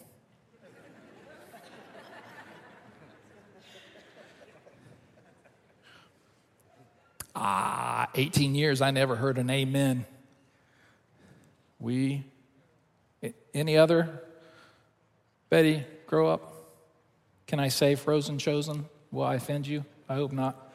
[7.35, 10.05] ah, 18 years, I never heard an amen.
[11.79, 12.23] We
[13.53, 14.21] any other?
[15.49, 16.53] Betty, grow up.
[17.47, 18.85] Can I say frozen chosen?
[19.11, 19.85] Will I offend you?
[20.09, 20.71] I hope not.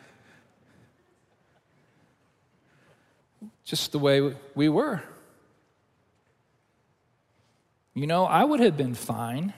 [3.64, 5.02] Just the way we were.
[7.94, 9.52] You know, I would have been fine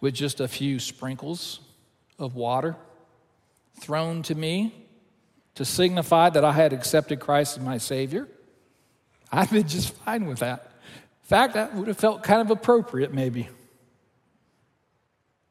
[0.00, 1.60] with just a few sprinkles
[2.18, 2.76] of water
[3.80, 4.74] thrown to me
[5.54, 8.28] to signify that I had accepted Christ as my Savior.
[9.32, 10.70] I'd been just fine with that.
[11.26, 13.48] Fact, that would have felt kind of appropriate, maybe.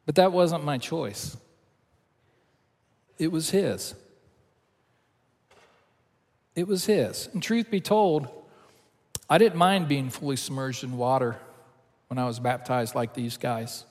[0.05, 1.35] But that wasn't my choice,
[3.17, 3.93] it was His.
[6.55, 7.27] It was His.
[7.33, 8.29] And truth be told,
[9.29, 11.35] I didn't mind being fully submerged in water
[12.07, 13.83] when I was baptized like these guys.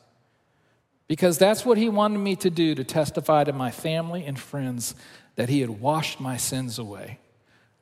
[1.07, 4.95] Because that's what he wanted me to do to testify to my family and friends
[5.37, 7.18] that he had washed my sins away,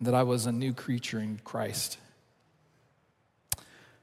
[0.00, 1.98] that I was a new creature in Christ.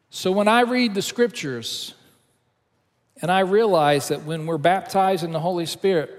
[0.09, 1.93] So when I read the scriptures
[3.21, 6.15] and I realize that when we're baptized in the Holy Spirit,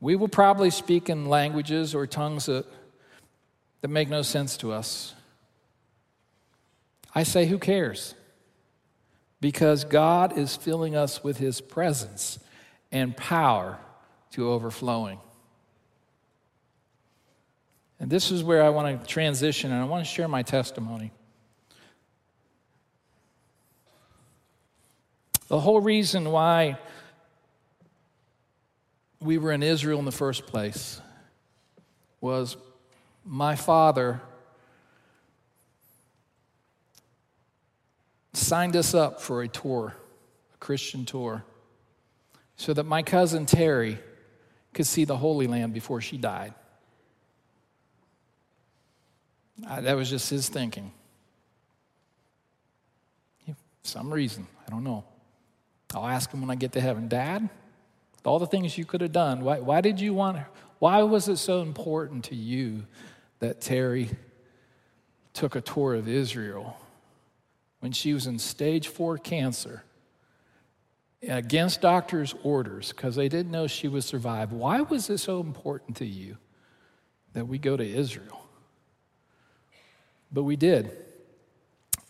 [0.00, 2.66] we will probably speak in languages or tongues that,
[3.80, 5.14] that make no sense to us.
[7.14, 8.14] I say, who cares?
[9.40, 12.38] Because God is filling us with His presence
[12.92, 13.78] and power
[14.32, 15.18] to overflowing.
[17.98, 21.12] And this is where I want to transition and I want to share my testimony.
[25.48, 26.78] The whole reason why
[29.20, 31.00] we were in Israel in the first place
[32.20, 32.56] was
[33.24, 34.20] my father
[38.32, 39.94] signed us up for a tour,
[40.54, 41.44] a Christian tour,
[42.56, 43.98] so that my cousin Terry
[44.72, 46.54] could see the Holy Land before she died.
[49.66, 50.92] I, that was just his thinking.
[53.82, 55.04] some reason, I don't know.
[55.94, 57.48] I'll ask him when I get to heaven, Dad,
[58.24, 60.38] all the things you could have done, why, why did you want,
[60.78, 62.84] why was it so important to you
[63.40, 64.10] that Terry
[65.32, 66.76] took a tour of Israel
[67.80, 69.84] when she was in stage four cancer
[71.22, 74.52] against doctors' orders because they didn't know she would survive?
[74.52, 76.38] Why was it so important to you
[77.34, 78.46] that we go to Israel?
[80.32, 80.90] But we did.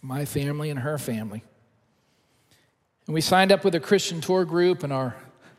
[0.00, 1.42] My family and her family.
[3.06, 5.14] And we signed up with a Christian tour group, and, our,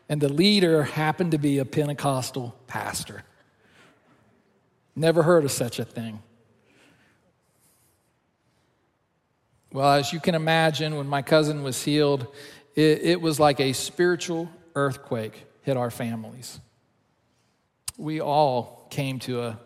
[0.08, 3.22] and the leader happened to be a Pentecostal pastor.
[4.96, 6.20] Never heard of such a thing.
[9.72, 12.26] Well, as you can imagine, when my cousin was healed,
[12.74, 16.60] it, it was like a spiritual earthquake hit our families.
[17.98, 19.58] We all came to a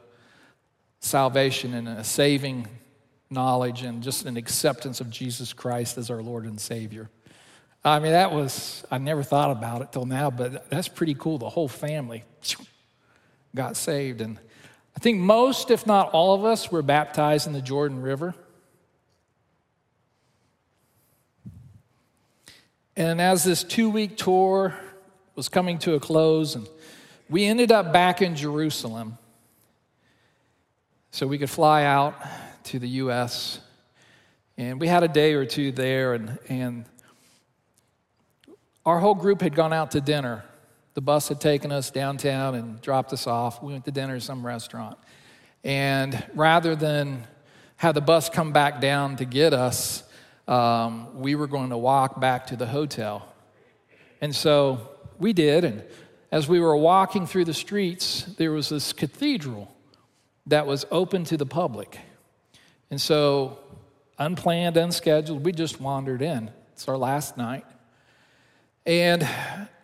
[1.01, 2.67] salvation and a saving
[3.31, 7.09] knowledge and just an acceptance of Jesus Christ as our Lord and Savior.
[7.85, 11.39] I mean, that was, I never thought about it till now, but that's pretty cool.
[11.39, 12.25] The whole family
[13.55, 14.21] got saved.
[14.21, 14.39] And
[14.97, 18.35] I think most, if not all of us, were baptized in the Jordan River.
[22.97, 24.75] And as this two week tour
[25.35, 26.69] was coming to a close, and
[27.31, 29.17] we ended up back in Jerusalem
[31.13, 32.15] so we could fly out
[32.65, 33.61] to the U.S.
[34.59, 36.85] And we had a day or two there, and, and
[38.87, 40.45] our whole group had gone out to dinner.
[40.95, 43.63] The bus had taken us downtown and dropped us off.
[43.63, 44.99] We went to dinner at some restaurant.
[45.63, 47.27] And rather than
[47.77, 50.03] have the bus come back down to get us,
[50.49, 53.27] um, we were going to walk back to the hotel.
[54.21, 55.65] And so we did.
[55.65, 55.85] And
[56.33, 59.75] as we were walking through the streets, there was this cathedral
[60.47, 61.99] that was open to the public.
[62.91, 63.59] And so,
[64.19, 66.51] unplanned, unscheduled, we just wandered in.
[66.73, 67.65] It's our last night.
[68.87, 69.29] And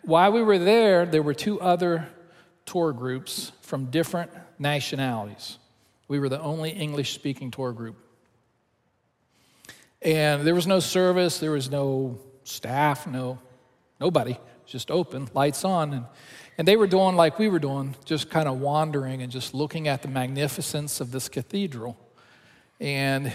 [0.03, 2.07] while we were there, there were two other
[2.65, 5.57] tour groups from different nationalities.
[6.07, 7.95] We were the only English speaking tour group.
[10.01, 13.39] And there was no service, there was no staff, no
[13.99, 15.93] nobody, just open, lights on.
[15.93, 16.05] And,
[16.57, 19.87] and they were doing like we were doing, just kind of wandering and just looking
[19.87, 21.97] at the magnificence of this cathedral.
[22.79, 23.31] And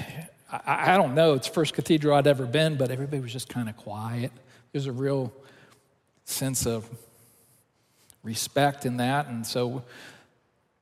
[0.50, 3.48] I, I don't know, it's the first cathedral I'd ever been, but everybody was just
[3.48, 4.32] kind of quiet.
[4.72, 5.32] There's a real
[6.32, 6.88] sense of
[8.22, 9.26] respect in that.
[9.28, 9.82] And so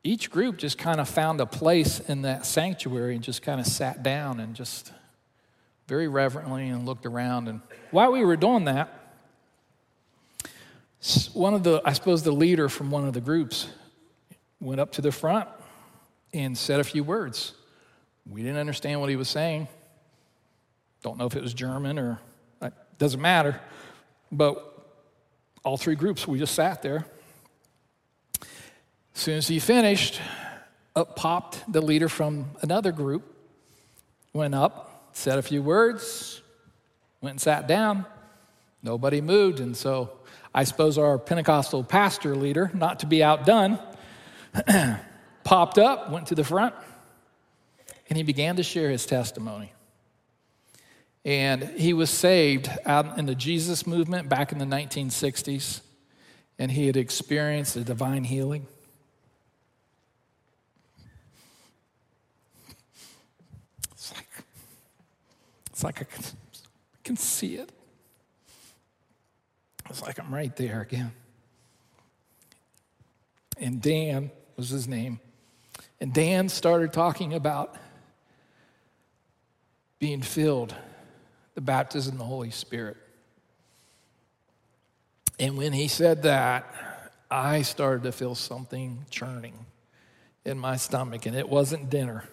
[0.03, 3.67] each group just kind of found a place in that sanctuary and just kind of
[3.67, 4.93] sat down and just
[5.87, 7.49] very reverently and looked around.
[7.49, 8.97] And while we were doing that,
[11.33, 13.69] one of the, I suppose, the leader from one of the groups
[14.61, 15.49] went up to the front
[16.33, 17.55] and said a few words.
[18.29, 19.67] We didn't understand what he was saying.
[21.03, 22.21] Don't know if it was German or
[22.61, 23.61] it doesn't matter.
[24.31, 24.70] But
[25.63, 27.05] all three groups, we just sat there.
[29.15, 30.21] As soon as he finished,
[30.97, 33.37] up popped the leader from another group,
[34.33, 36.41] went up, said a few words,
[37.21, 38.07] went and sat down.
[38.83, 39.61] Nobody moved.
[39.61, 40.11] And so
[40.55, 43.79] I suppose our Pentecostal pastor leader, not to be outdone,
[45.45, 46.75] popped up, went to the front,
[48.09, 49.73] and he began to share his testimony.
[51.25, 55.81] And he was saved out in the Jesus movement back in the 1960s,
[56.59, 58.67] and he had experienced a divine healing.
[63.93, 64.29] It's like,
[65.67, 66.07] it's like I
[67.05, 67.71] can see it.
[69.91, 71.13] It's like I'm right there again.
[73.59, 75.21] And Dan was his name.
[76.01, 77.77] And Dan started talking about
[79.99, 80.75] being filled,
[81.55, 82.97] the baptism of the Holy Spirit.
[85.39, 86.73] And when he said that,
[87.31, 89.55] I started to feel something churning
[90.45, 92.25] in my stomach, and it wasn't dinner.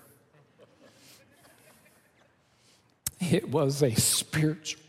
[3.20, 4.82] It was a spiritual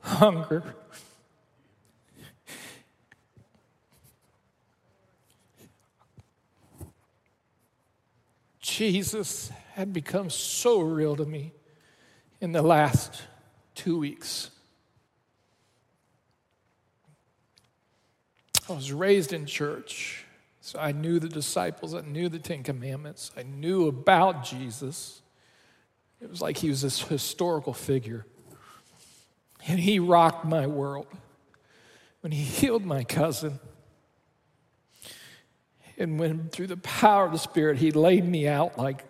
[0.00, 0.62] hunger.
[8.60, 11.52] Jesus had become so real to me
[12.40, 13.22] in the last
[13.74, 14.50] two weeks.
[18.68, 20.24] I was raised in church,
[20.60, 25.22] so I knew the disciples, I knew the Ten Commandments, I knew about Jesus.
[26.20, 28.26] It was like he was this historical figure.
[29.66, 31.06] And he rocked my world
[32.20, 33.58] when he healed my cousin.
[35.96, 39.04] And when, through the power of the Spirit, he laid me out like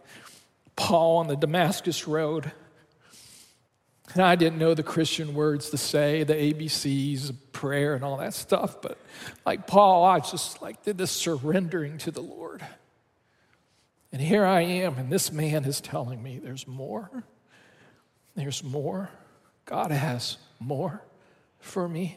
[0.76, 2.52] Paul on the Damascus Road.
[4.14, 8.34] And I didn't know the Christian words to say, the ABCs, prayer, and all that
[8.34, 8.80] stuff.
[8.80, 8.98] But
[9.44, 12.64] like Paul, I just like did this surrendering to the Lord.
[14.10, 17.24] And here I am, and this man is telling me there's more.
[18.34, 19.10] There's more.
[19.66, 21.02] God has more
[21.60, 22.16] for me.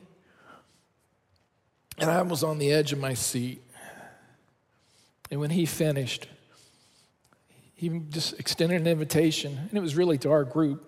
[1.98, 3.62] And I was on the edge of my seat.
[5.30, 6.28] And when he finished,
[7.76, 10.88] he just extended an invitation, and it was really to our group,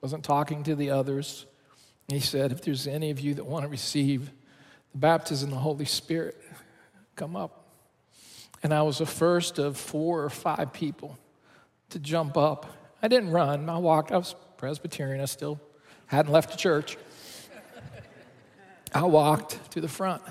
[0.00, 1.46] wasn't talking to the others.
[2.08, 4.30] He said, If there's any of you that want to receive
[4.92, 6.36] the baptism of the Holy Spirit,
[7.16, 7.66] come up.
[8.62, 11.18] And I was the first of four or five people
[11.90, 12.66] to jump up.
[13.02, 14.12] I didn't run, I walked.
[14.12, 15.60] I was Presbyterian, I still
[16.06, 16.96] hadn't left the church.
[18.92, 20.22] I walked to the front.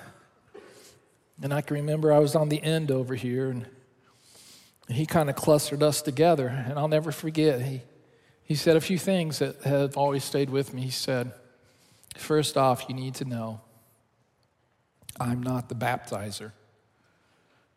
[1.42, 3.66] And I can remember I was on the end over here, and
[4.90, 6.48] he kind of clustered us together.
[6.48, 7.82] And I'll never forget, he,
[8.50, 10.82] he said a few things that have always stayed with me.
[10.82, 11.34] He said,
[12.18, 13.62] First off, you need to know
[15.20, 16.52] I'm not the baptizer,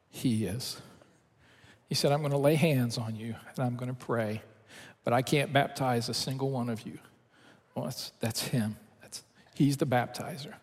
[0.08, 0.80] he is.
[1.90, 4.40] He said, I'm going to lay hands on you and I'm going to pray,
[5.04, 6.98] but I can't baptize a single one of you.
[7.74, 8.76] Well, that's, that's him.
[9.02, 9.22] That's,
[9.54, 10.54] he's the baptizer.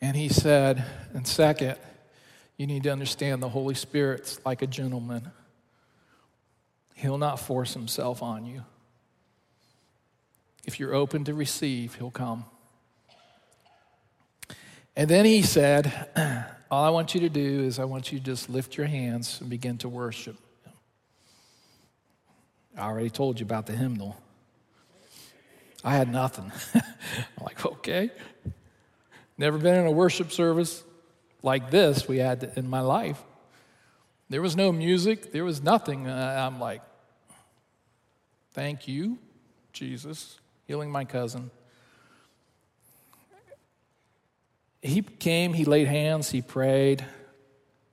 [0.00, 1.78] And he said, and second,
[2.56, 5.32] you need to understand the Holy Spirit's like a gentleman.
[7.02, 8.62] He'll not force himself on you.
[10.64, 12.44] If you're open to receive, he'll come.
[14.94, 15.92] And then he said,
[16.70, 19.40] All I want you to do is I want you to just lift your hands
[19.40, 20.36] and begin to worship.
[22.78, 24.16] I already told you about the hymnal.
[25.82, 26.52] I had nothing.
[26.74, 26.82] I'm
[27.42, 28.10] like, okay.
[29.36, 30.84] Never been in a worship service
[31.42, 33.20] like this we had in my life.
[34.30, 36.06] There was no music, there was nothing.
[36.06, 36.80] Uh, I'm like,
[38.54, 39.18] thank you,
[39.72, 41.50] Jesus, healing my cousin.
[44.80, 47.04] He came, he laid hands, he prayed.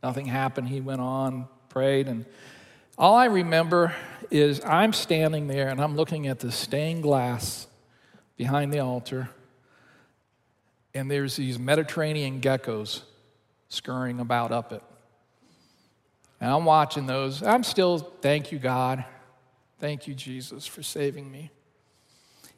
[0.01, 0.69] Nothing happened.
[0.69, 2.25] He went on, prayed, and
[2.97, 3.93] all I remember
[4.31, 7.67] is I'm standing there and I'm looking at the stained glass
[8.37, 9.29] behind the altar
[10.93, 13.01] and there's these Mediterranean geckos
[13.69, 14.83] scurrying about up it.
[16.41, 17.43] And I'm watching those.
[17.43, 19.05] I'm still, thank you, God.
[19.79, 21.51] Thank you, Jesus, for saving me.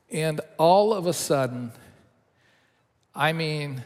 [0.09, 1.71] And all of a sudden,
[3.13, 3.83] I mean,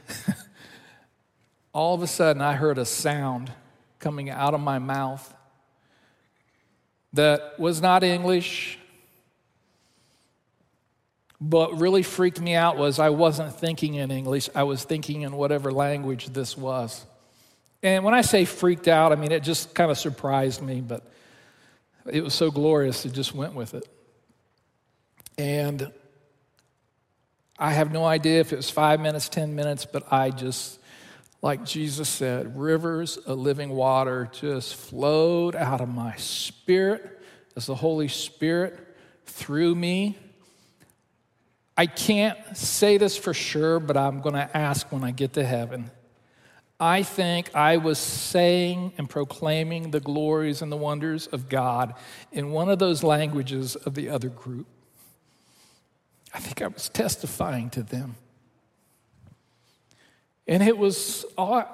[1.74, 3.52] all of a sudden, I heard a sound
[4.00, 5.34] coming out of my mouth
[7.12, 8.80] that was not English,
[11.42, 15.36] but really freaked me out was I wasn't thinking in English, I was thinking in
[15.36, 17.06] whatever language this was.
[17.84, 21.04] And when I say freaked out, I mean it just kind of surprised me, but
[22.12, 23.88] it was so glorious, it just went with it.
[25.38, 25.92] And
[27.58, 30.80] I have no idea if it was five minutes, 10 minutes, but I just,
[31.42, 37.22] like Jesus said, rivers of living water just flowed out of my spirit
[37.56, 38.80] as the Holy Spirit
[39.26, 40.18] through me
[41.78, 45.44] I can't say this for sure, but I'm going to ask when I get to
[45.44, 45.92] heaven.
[46.80, 51.94] I think I was saying and proclaiming the glories and the wonders of God
[52.32, 54.68] in one of those languages of the other group.
[56.34, 58.16] I think I was testifying to them.
[60.48, 61.66] And it was, I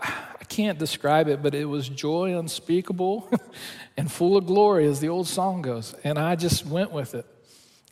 [0.47, 3.30] can't describe it, but it was joy unspeakable
[3.97, 5.95] and full of glory, as the old song goes.
[6.04, 7.26] And I just went with it.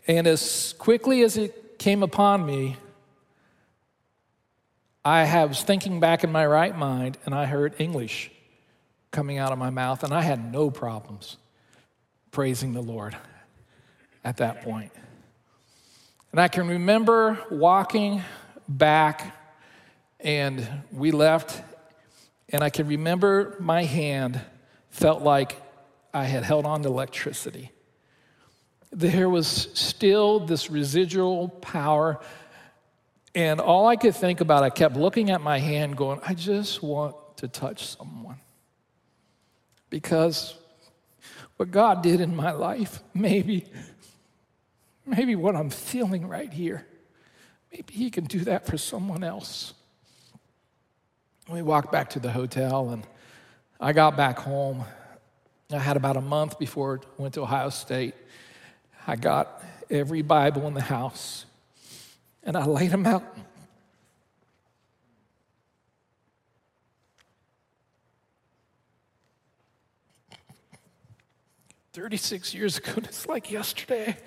[0.08, 2.78] And as quickly as it came upon me,
[5.04, 8.32] I was thinking back in my right mind and I heard English
[9.12, 11.38] coming out of my mouth, and I had no problems
[12.32, 13.18] praising the Lord
[14.24, 14.92] at that point.
[16.32, 18.22] And I can remember walking
[18.68, 19.36] back,
[20.20, 21.64] and we left,
[22.50, 24.40] and I can remember my hand
[24.92, 25.60] felt like
[26.14, 27.72] I had held on to electricity.
[28.92, 32.20] There was still this residual power.
[33.36, 36.82] And all I could think about, I kept looking at my hand, going, I just
[36.82, 38.38] want to touch someone.
[39.90, 40.56] Because
[41.58, 43.66] what God did in my life, maybe,
[45.06, 46.86] maybe what I'm feeling right here,
[47.72, 49.74] maybe He can do that for someone else.
[51.48, 53.06] We walked back to the hotel, and
[53.80, 54.86] I got back home.
[55.72, 58.16] I had about a month before I went to Ohio State.
[59.06, 61.46] I got every Bible in the house
[62.50, 63.24] and I laid them out.
[71.94, 74.18] Thirty-six years ago, it's like yesterday.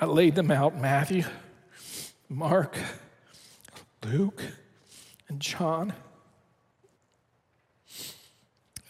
[0.00, 1.24] I laid them out Matthew,
[2.28, 2.78] Mark,
[4.04, 4.40] Luke,
[5.28, 5.92] and John.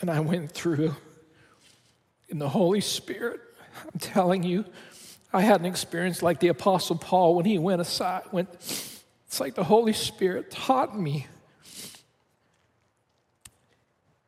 [0.03, 0.95] And I went through
[2.29, 3.41] in the Holy Spirit.
[3.83, 4.67] I'm telling you,
[5.33, 8.25] I had an experience like the Apostle Paul when he went aside.
[8.33, 11.27] Went, it's like the Holy Spirit taught me,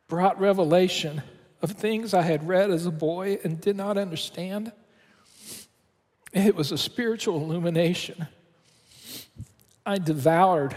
[0.08, 1.22] brought revelation
[1.60, 4.72] of things I had read as a boy and did not understand.
[6.32, 8.26] It was a spiritual illumination.
[9.86, 10.74] I devoured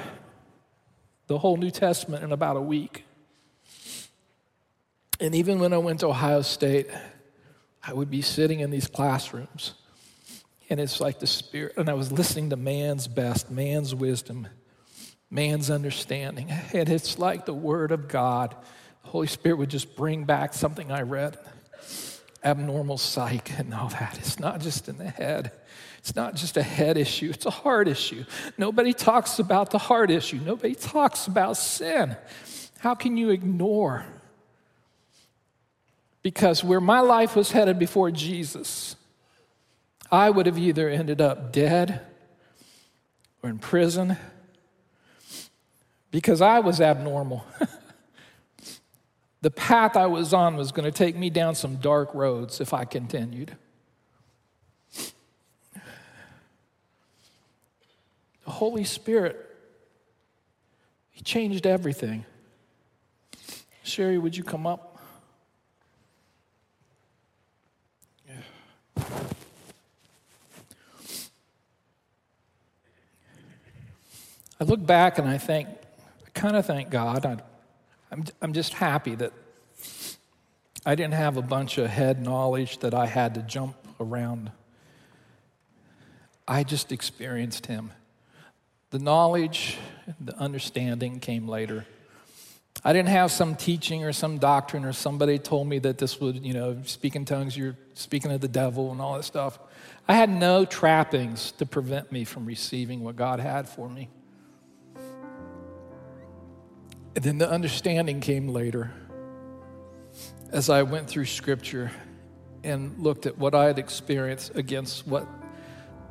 [1.28, 3.06] the whole New Testament in about a week.
[5.20, 6.88] And even when I went to Ohio State,
[7.84, 9.74] I would be sitting in these classrooms,
[10.70, 14.48] and it's like the Spirit, and I was listening to man's best, man's wisdom,
[15.30, 16.52] man's understanding.
[16.74, 18.56] And it's like the Word of God.
[19.04, 21.38] The Holy Spirit would just bring back something I read
[22.44, 24.18] abnormal psych and all that.
[24.20, 25.52] It's not just in the head.
[26.00, 28.24] It's not just a head issue, it's a heart issue.
[28.58, 30.40] Nobody talks about the heart issue.
[30.44, 32.16] Nobody talks about sin.
[32.80, 34.06] How can you ignore
[36.22, 38.97] because where my life was headed before Jesus,
[40.12, 42.02] I would have either ended up dead
[43.44, 44.18] or in prison
[46.12, 47.46] because I was abnormal.
[49.42, 52.74] the path I was on was going to take me down some dark roads if
[52.74, 53.56] I continued.
[58.46, 59.46] The Holy Spirit,
[61.12, 62.24] He changed everything.
[63.84, 64.98] Sherry, would you come up?
[74.60, 75.68] I look back and I think,
[76.26, 77.26] I kind of thank God.
[77.26, 77.38] I,
[78.12, 79.34] I'm, I'm just happy that
[80.86, 84.52] I didn't have a bunch of head knowledge that I had to jump around.
[86.48, 87.92] I just experienced Him.
[88.92, 89.78] The knowledge,
[90.20, 91.86] the understanding came later.
[92.86, 96.46] I didn't have some teaching or some doctrine or somebody told me that this would,
[96.46, 99.60] you know, speak in tongues, you're speaking of the devil and all that stuff.
[100.08, 104.10] I had no trappings to prevent me from receiving what God had for me.
[107.18, 108.92] And then the understanding came later
[110.52, 111.92] as I went through scripture
[112.64, 115.28] and looked at what I had experienced against what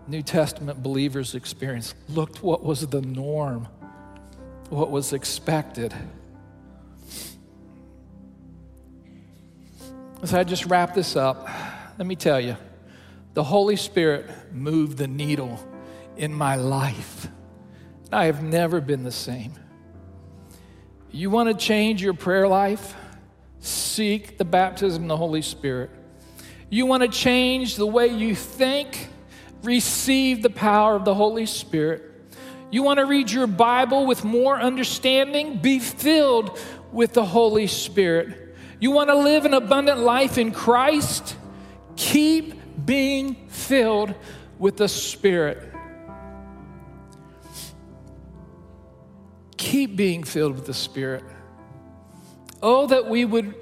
[0.09, 3.69] New Testament believers experienced, looked what was the norm,
[4.69, 5.95] what was expected.
[10.25, 11.49] As I just wrap this up,
[11.99, 12.57] let me tell you
[13.35, 15.61] the Holy Spirit moved the needle
[16.17, 17.29] in my life.
[18.11, 19.53] I have never been the same.
[21.17, 22.95] You want to change your prayer life?
[23.61, 25.89] Seek the baptism of the Holy Spirit.
[26.69, 29.09] You want to change the way you think?
[29.63, 32.03] Receive the power of the Holy Spirit.
[32.71, 35.57] You want to read your Bible with more understanding?
[35.57, 36.59] Be filled
[36.93, 38.55] with the Holy Spirit.
[38.79, 41.35] You want to live an abundant life in Christ?
[41.97, 44.15] Keep being filled
[44.59, 45.76] with the Spirit.
[49.57, 51.25] Keep being filled with the Spirit.
[52.63, 53.55] Oh, that we would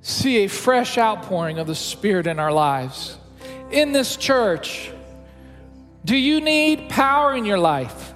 [0.00, 3.18] see a fresh outpouring of the Spirit in our lives.
[3.70, 4.90] In this church,
[6.04, 8.12] do you need power in your life?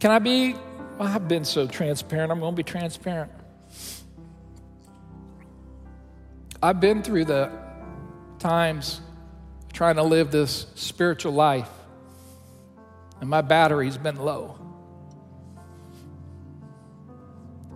[0.00, 0.54] Can I be?
[0.98, 2.32] Well, I've been so transparent.
[2.32, 3.32] I'm going to be transparent.
[6.62, 7.50] I've been through the
[8.38, 9.00] times
[9.72, 11.68] trying to live this spiritual life,
[13.20, 14.58] and my battery's been low.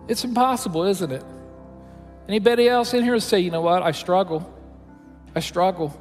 [0.07, 1.23] It's impossible, isn't it?
[2.27, 3.83] Anybody else in here say, you know what?
[3.83, 4.53] I struggle.
[5.35, 5.99] I struggle.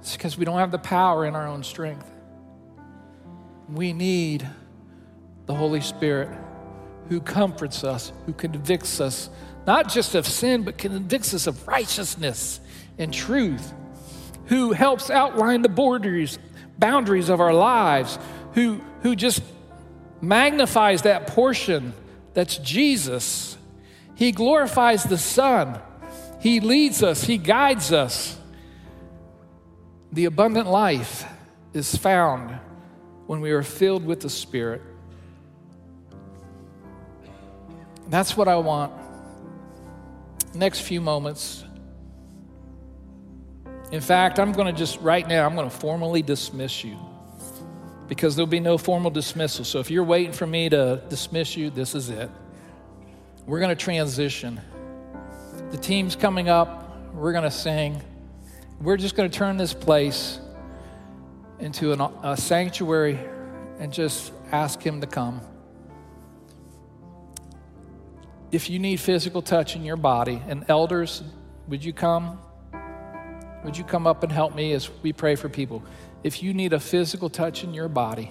[0.00, 2.10] It's because we don't have the power in our own strength.
[3.68, 4.46] We need
[5.46, 6.28] the Holy Spirit
[7.08, 9.30] who comforts us, who convicts us,
[9.66, 12.60] not just of sin, but convicts us of righteousness
[12.98, 13.72] and truth,
[14.46, 16.38] who helps outline the borders,
[16.78, 18.18] boundaries of our lives,
[18.52, 19.42] who, who just
[20.20, 21.94] magnifies that portion
[22.34, 23.56] that's Jesus.
[24.16, 25.80] He glorifies the Son.
[26.40, 28.38] He leads us, He guides us.
[30.12, 31.24] The abundant life
[31.72, 32.58] is found
[33.26, 34.82] when we are filled with the Spirit.
[38.08, 38.92] That's what I want.
[40.54, 41.64] Next few moments.
[43.90, 46.96] In fact, I'm going to just right now, I'm going to formally dismiss you
[48.08, 49.64] because there'll be no formal dismissal.
[49.64, 52.30] So if you're waiting for me to dismiss you, this is it.
[53.46, 54.60] We're going to transition.
[55.70, 57.12] The team's coming up.
[57.14, 58.00] We're going to sing.
[58.80, 60.40] We're just going to turn this place
[61.58, 63.18] into an, a sanctuary
[63.78, 65.40] and just ask Him to come.
[68.54, 71.24] If you need physical touch in your body, and elders,
[71.66, 72.38] would you come?
[73.64, 75.82] Would you come up and help me as we pray for people?
[76.22, 78.30] If you need a physical touch in your body,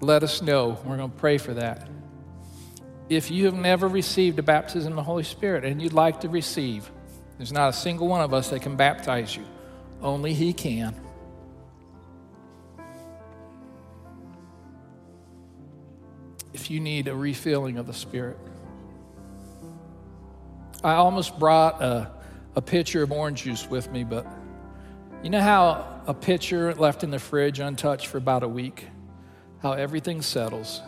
[0.00, 0.78] let us know.
[0.86, 1.90] We're going to pray for that.
[3.10, 6.30] If you have never received a baptism of the Holy Spirit and you'd like to
[6.30, 6.90] receive,
[7.36, 9.44] there's not a single one of us that can baptize you,
[10.00, 10.98] only He can.
[16.54, 18.38] If you need a refilling of the Spirit,
[20.84, 22.10] I almost brought a,
[22.56, 24.26] a pitcher of orange juice with me, but
[25.22, 28.88] you know how a pitcher left in the fridge untouched for about a week,
[29.60, 30.80] how everything settles.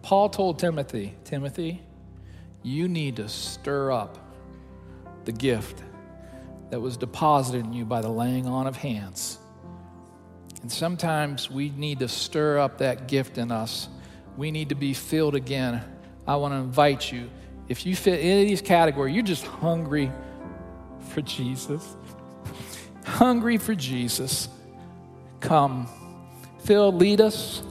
[0.00, 1.82] Paul told Timothy, Timothy,
[2.62, 4.16] you need to stir up
[5.26, 5.82] the gift
[6.70, 9.38] that was deposited in you by the laying on of hands.
[10.62, 13.88] And sometimes we need to stir up that gift in us.
[14.38, 15.82] We need to be filled again.
[16.26, 17.28] I want to invite you
[17.68, 20.10] if you fit any of these categories, you're just hungry
[21.10, 21.96] for Jesus.
[23.04, 24.48] hungry for Jesus.
[25.40, 25.88] Come.
[26.60, 27.62] Phil, lead us.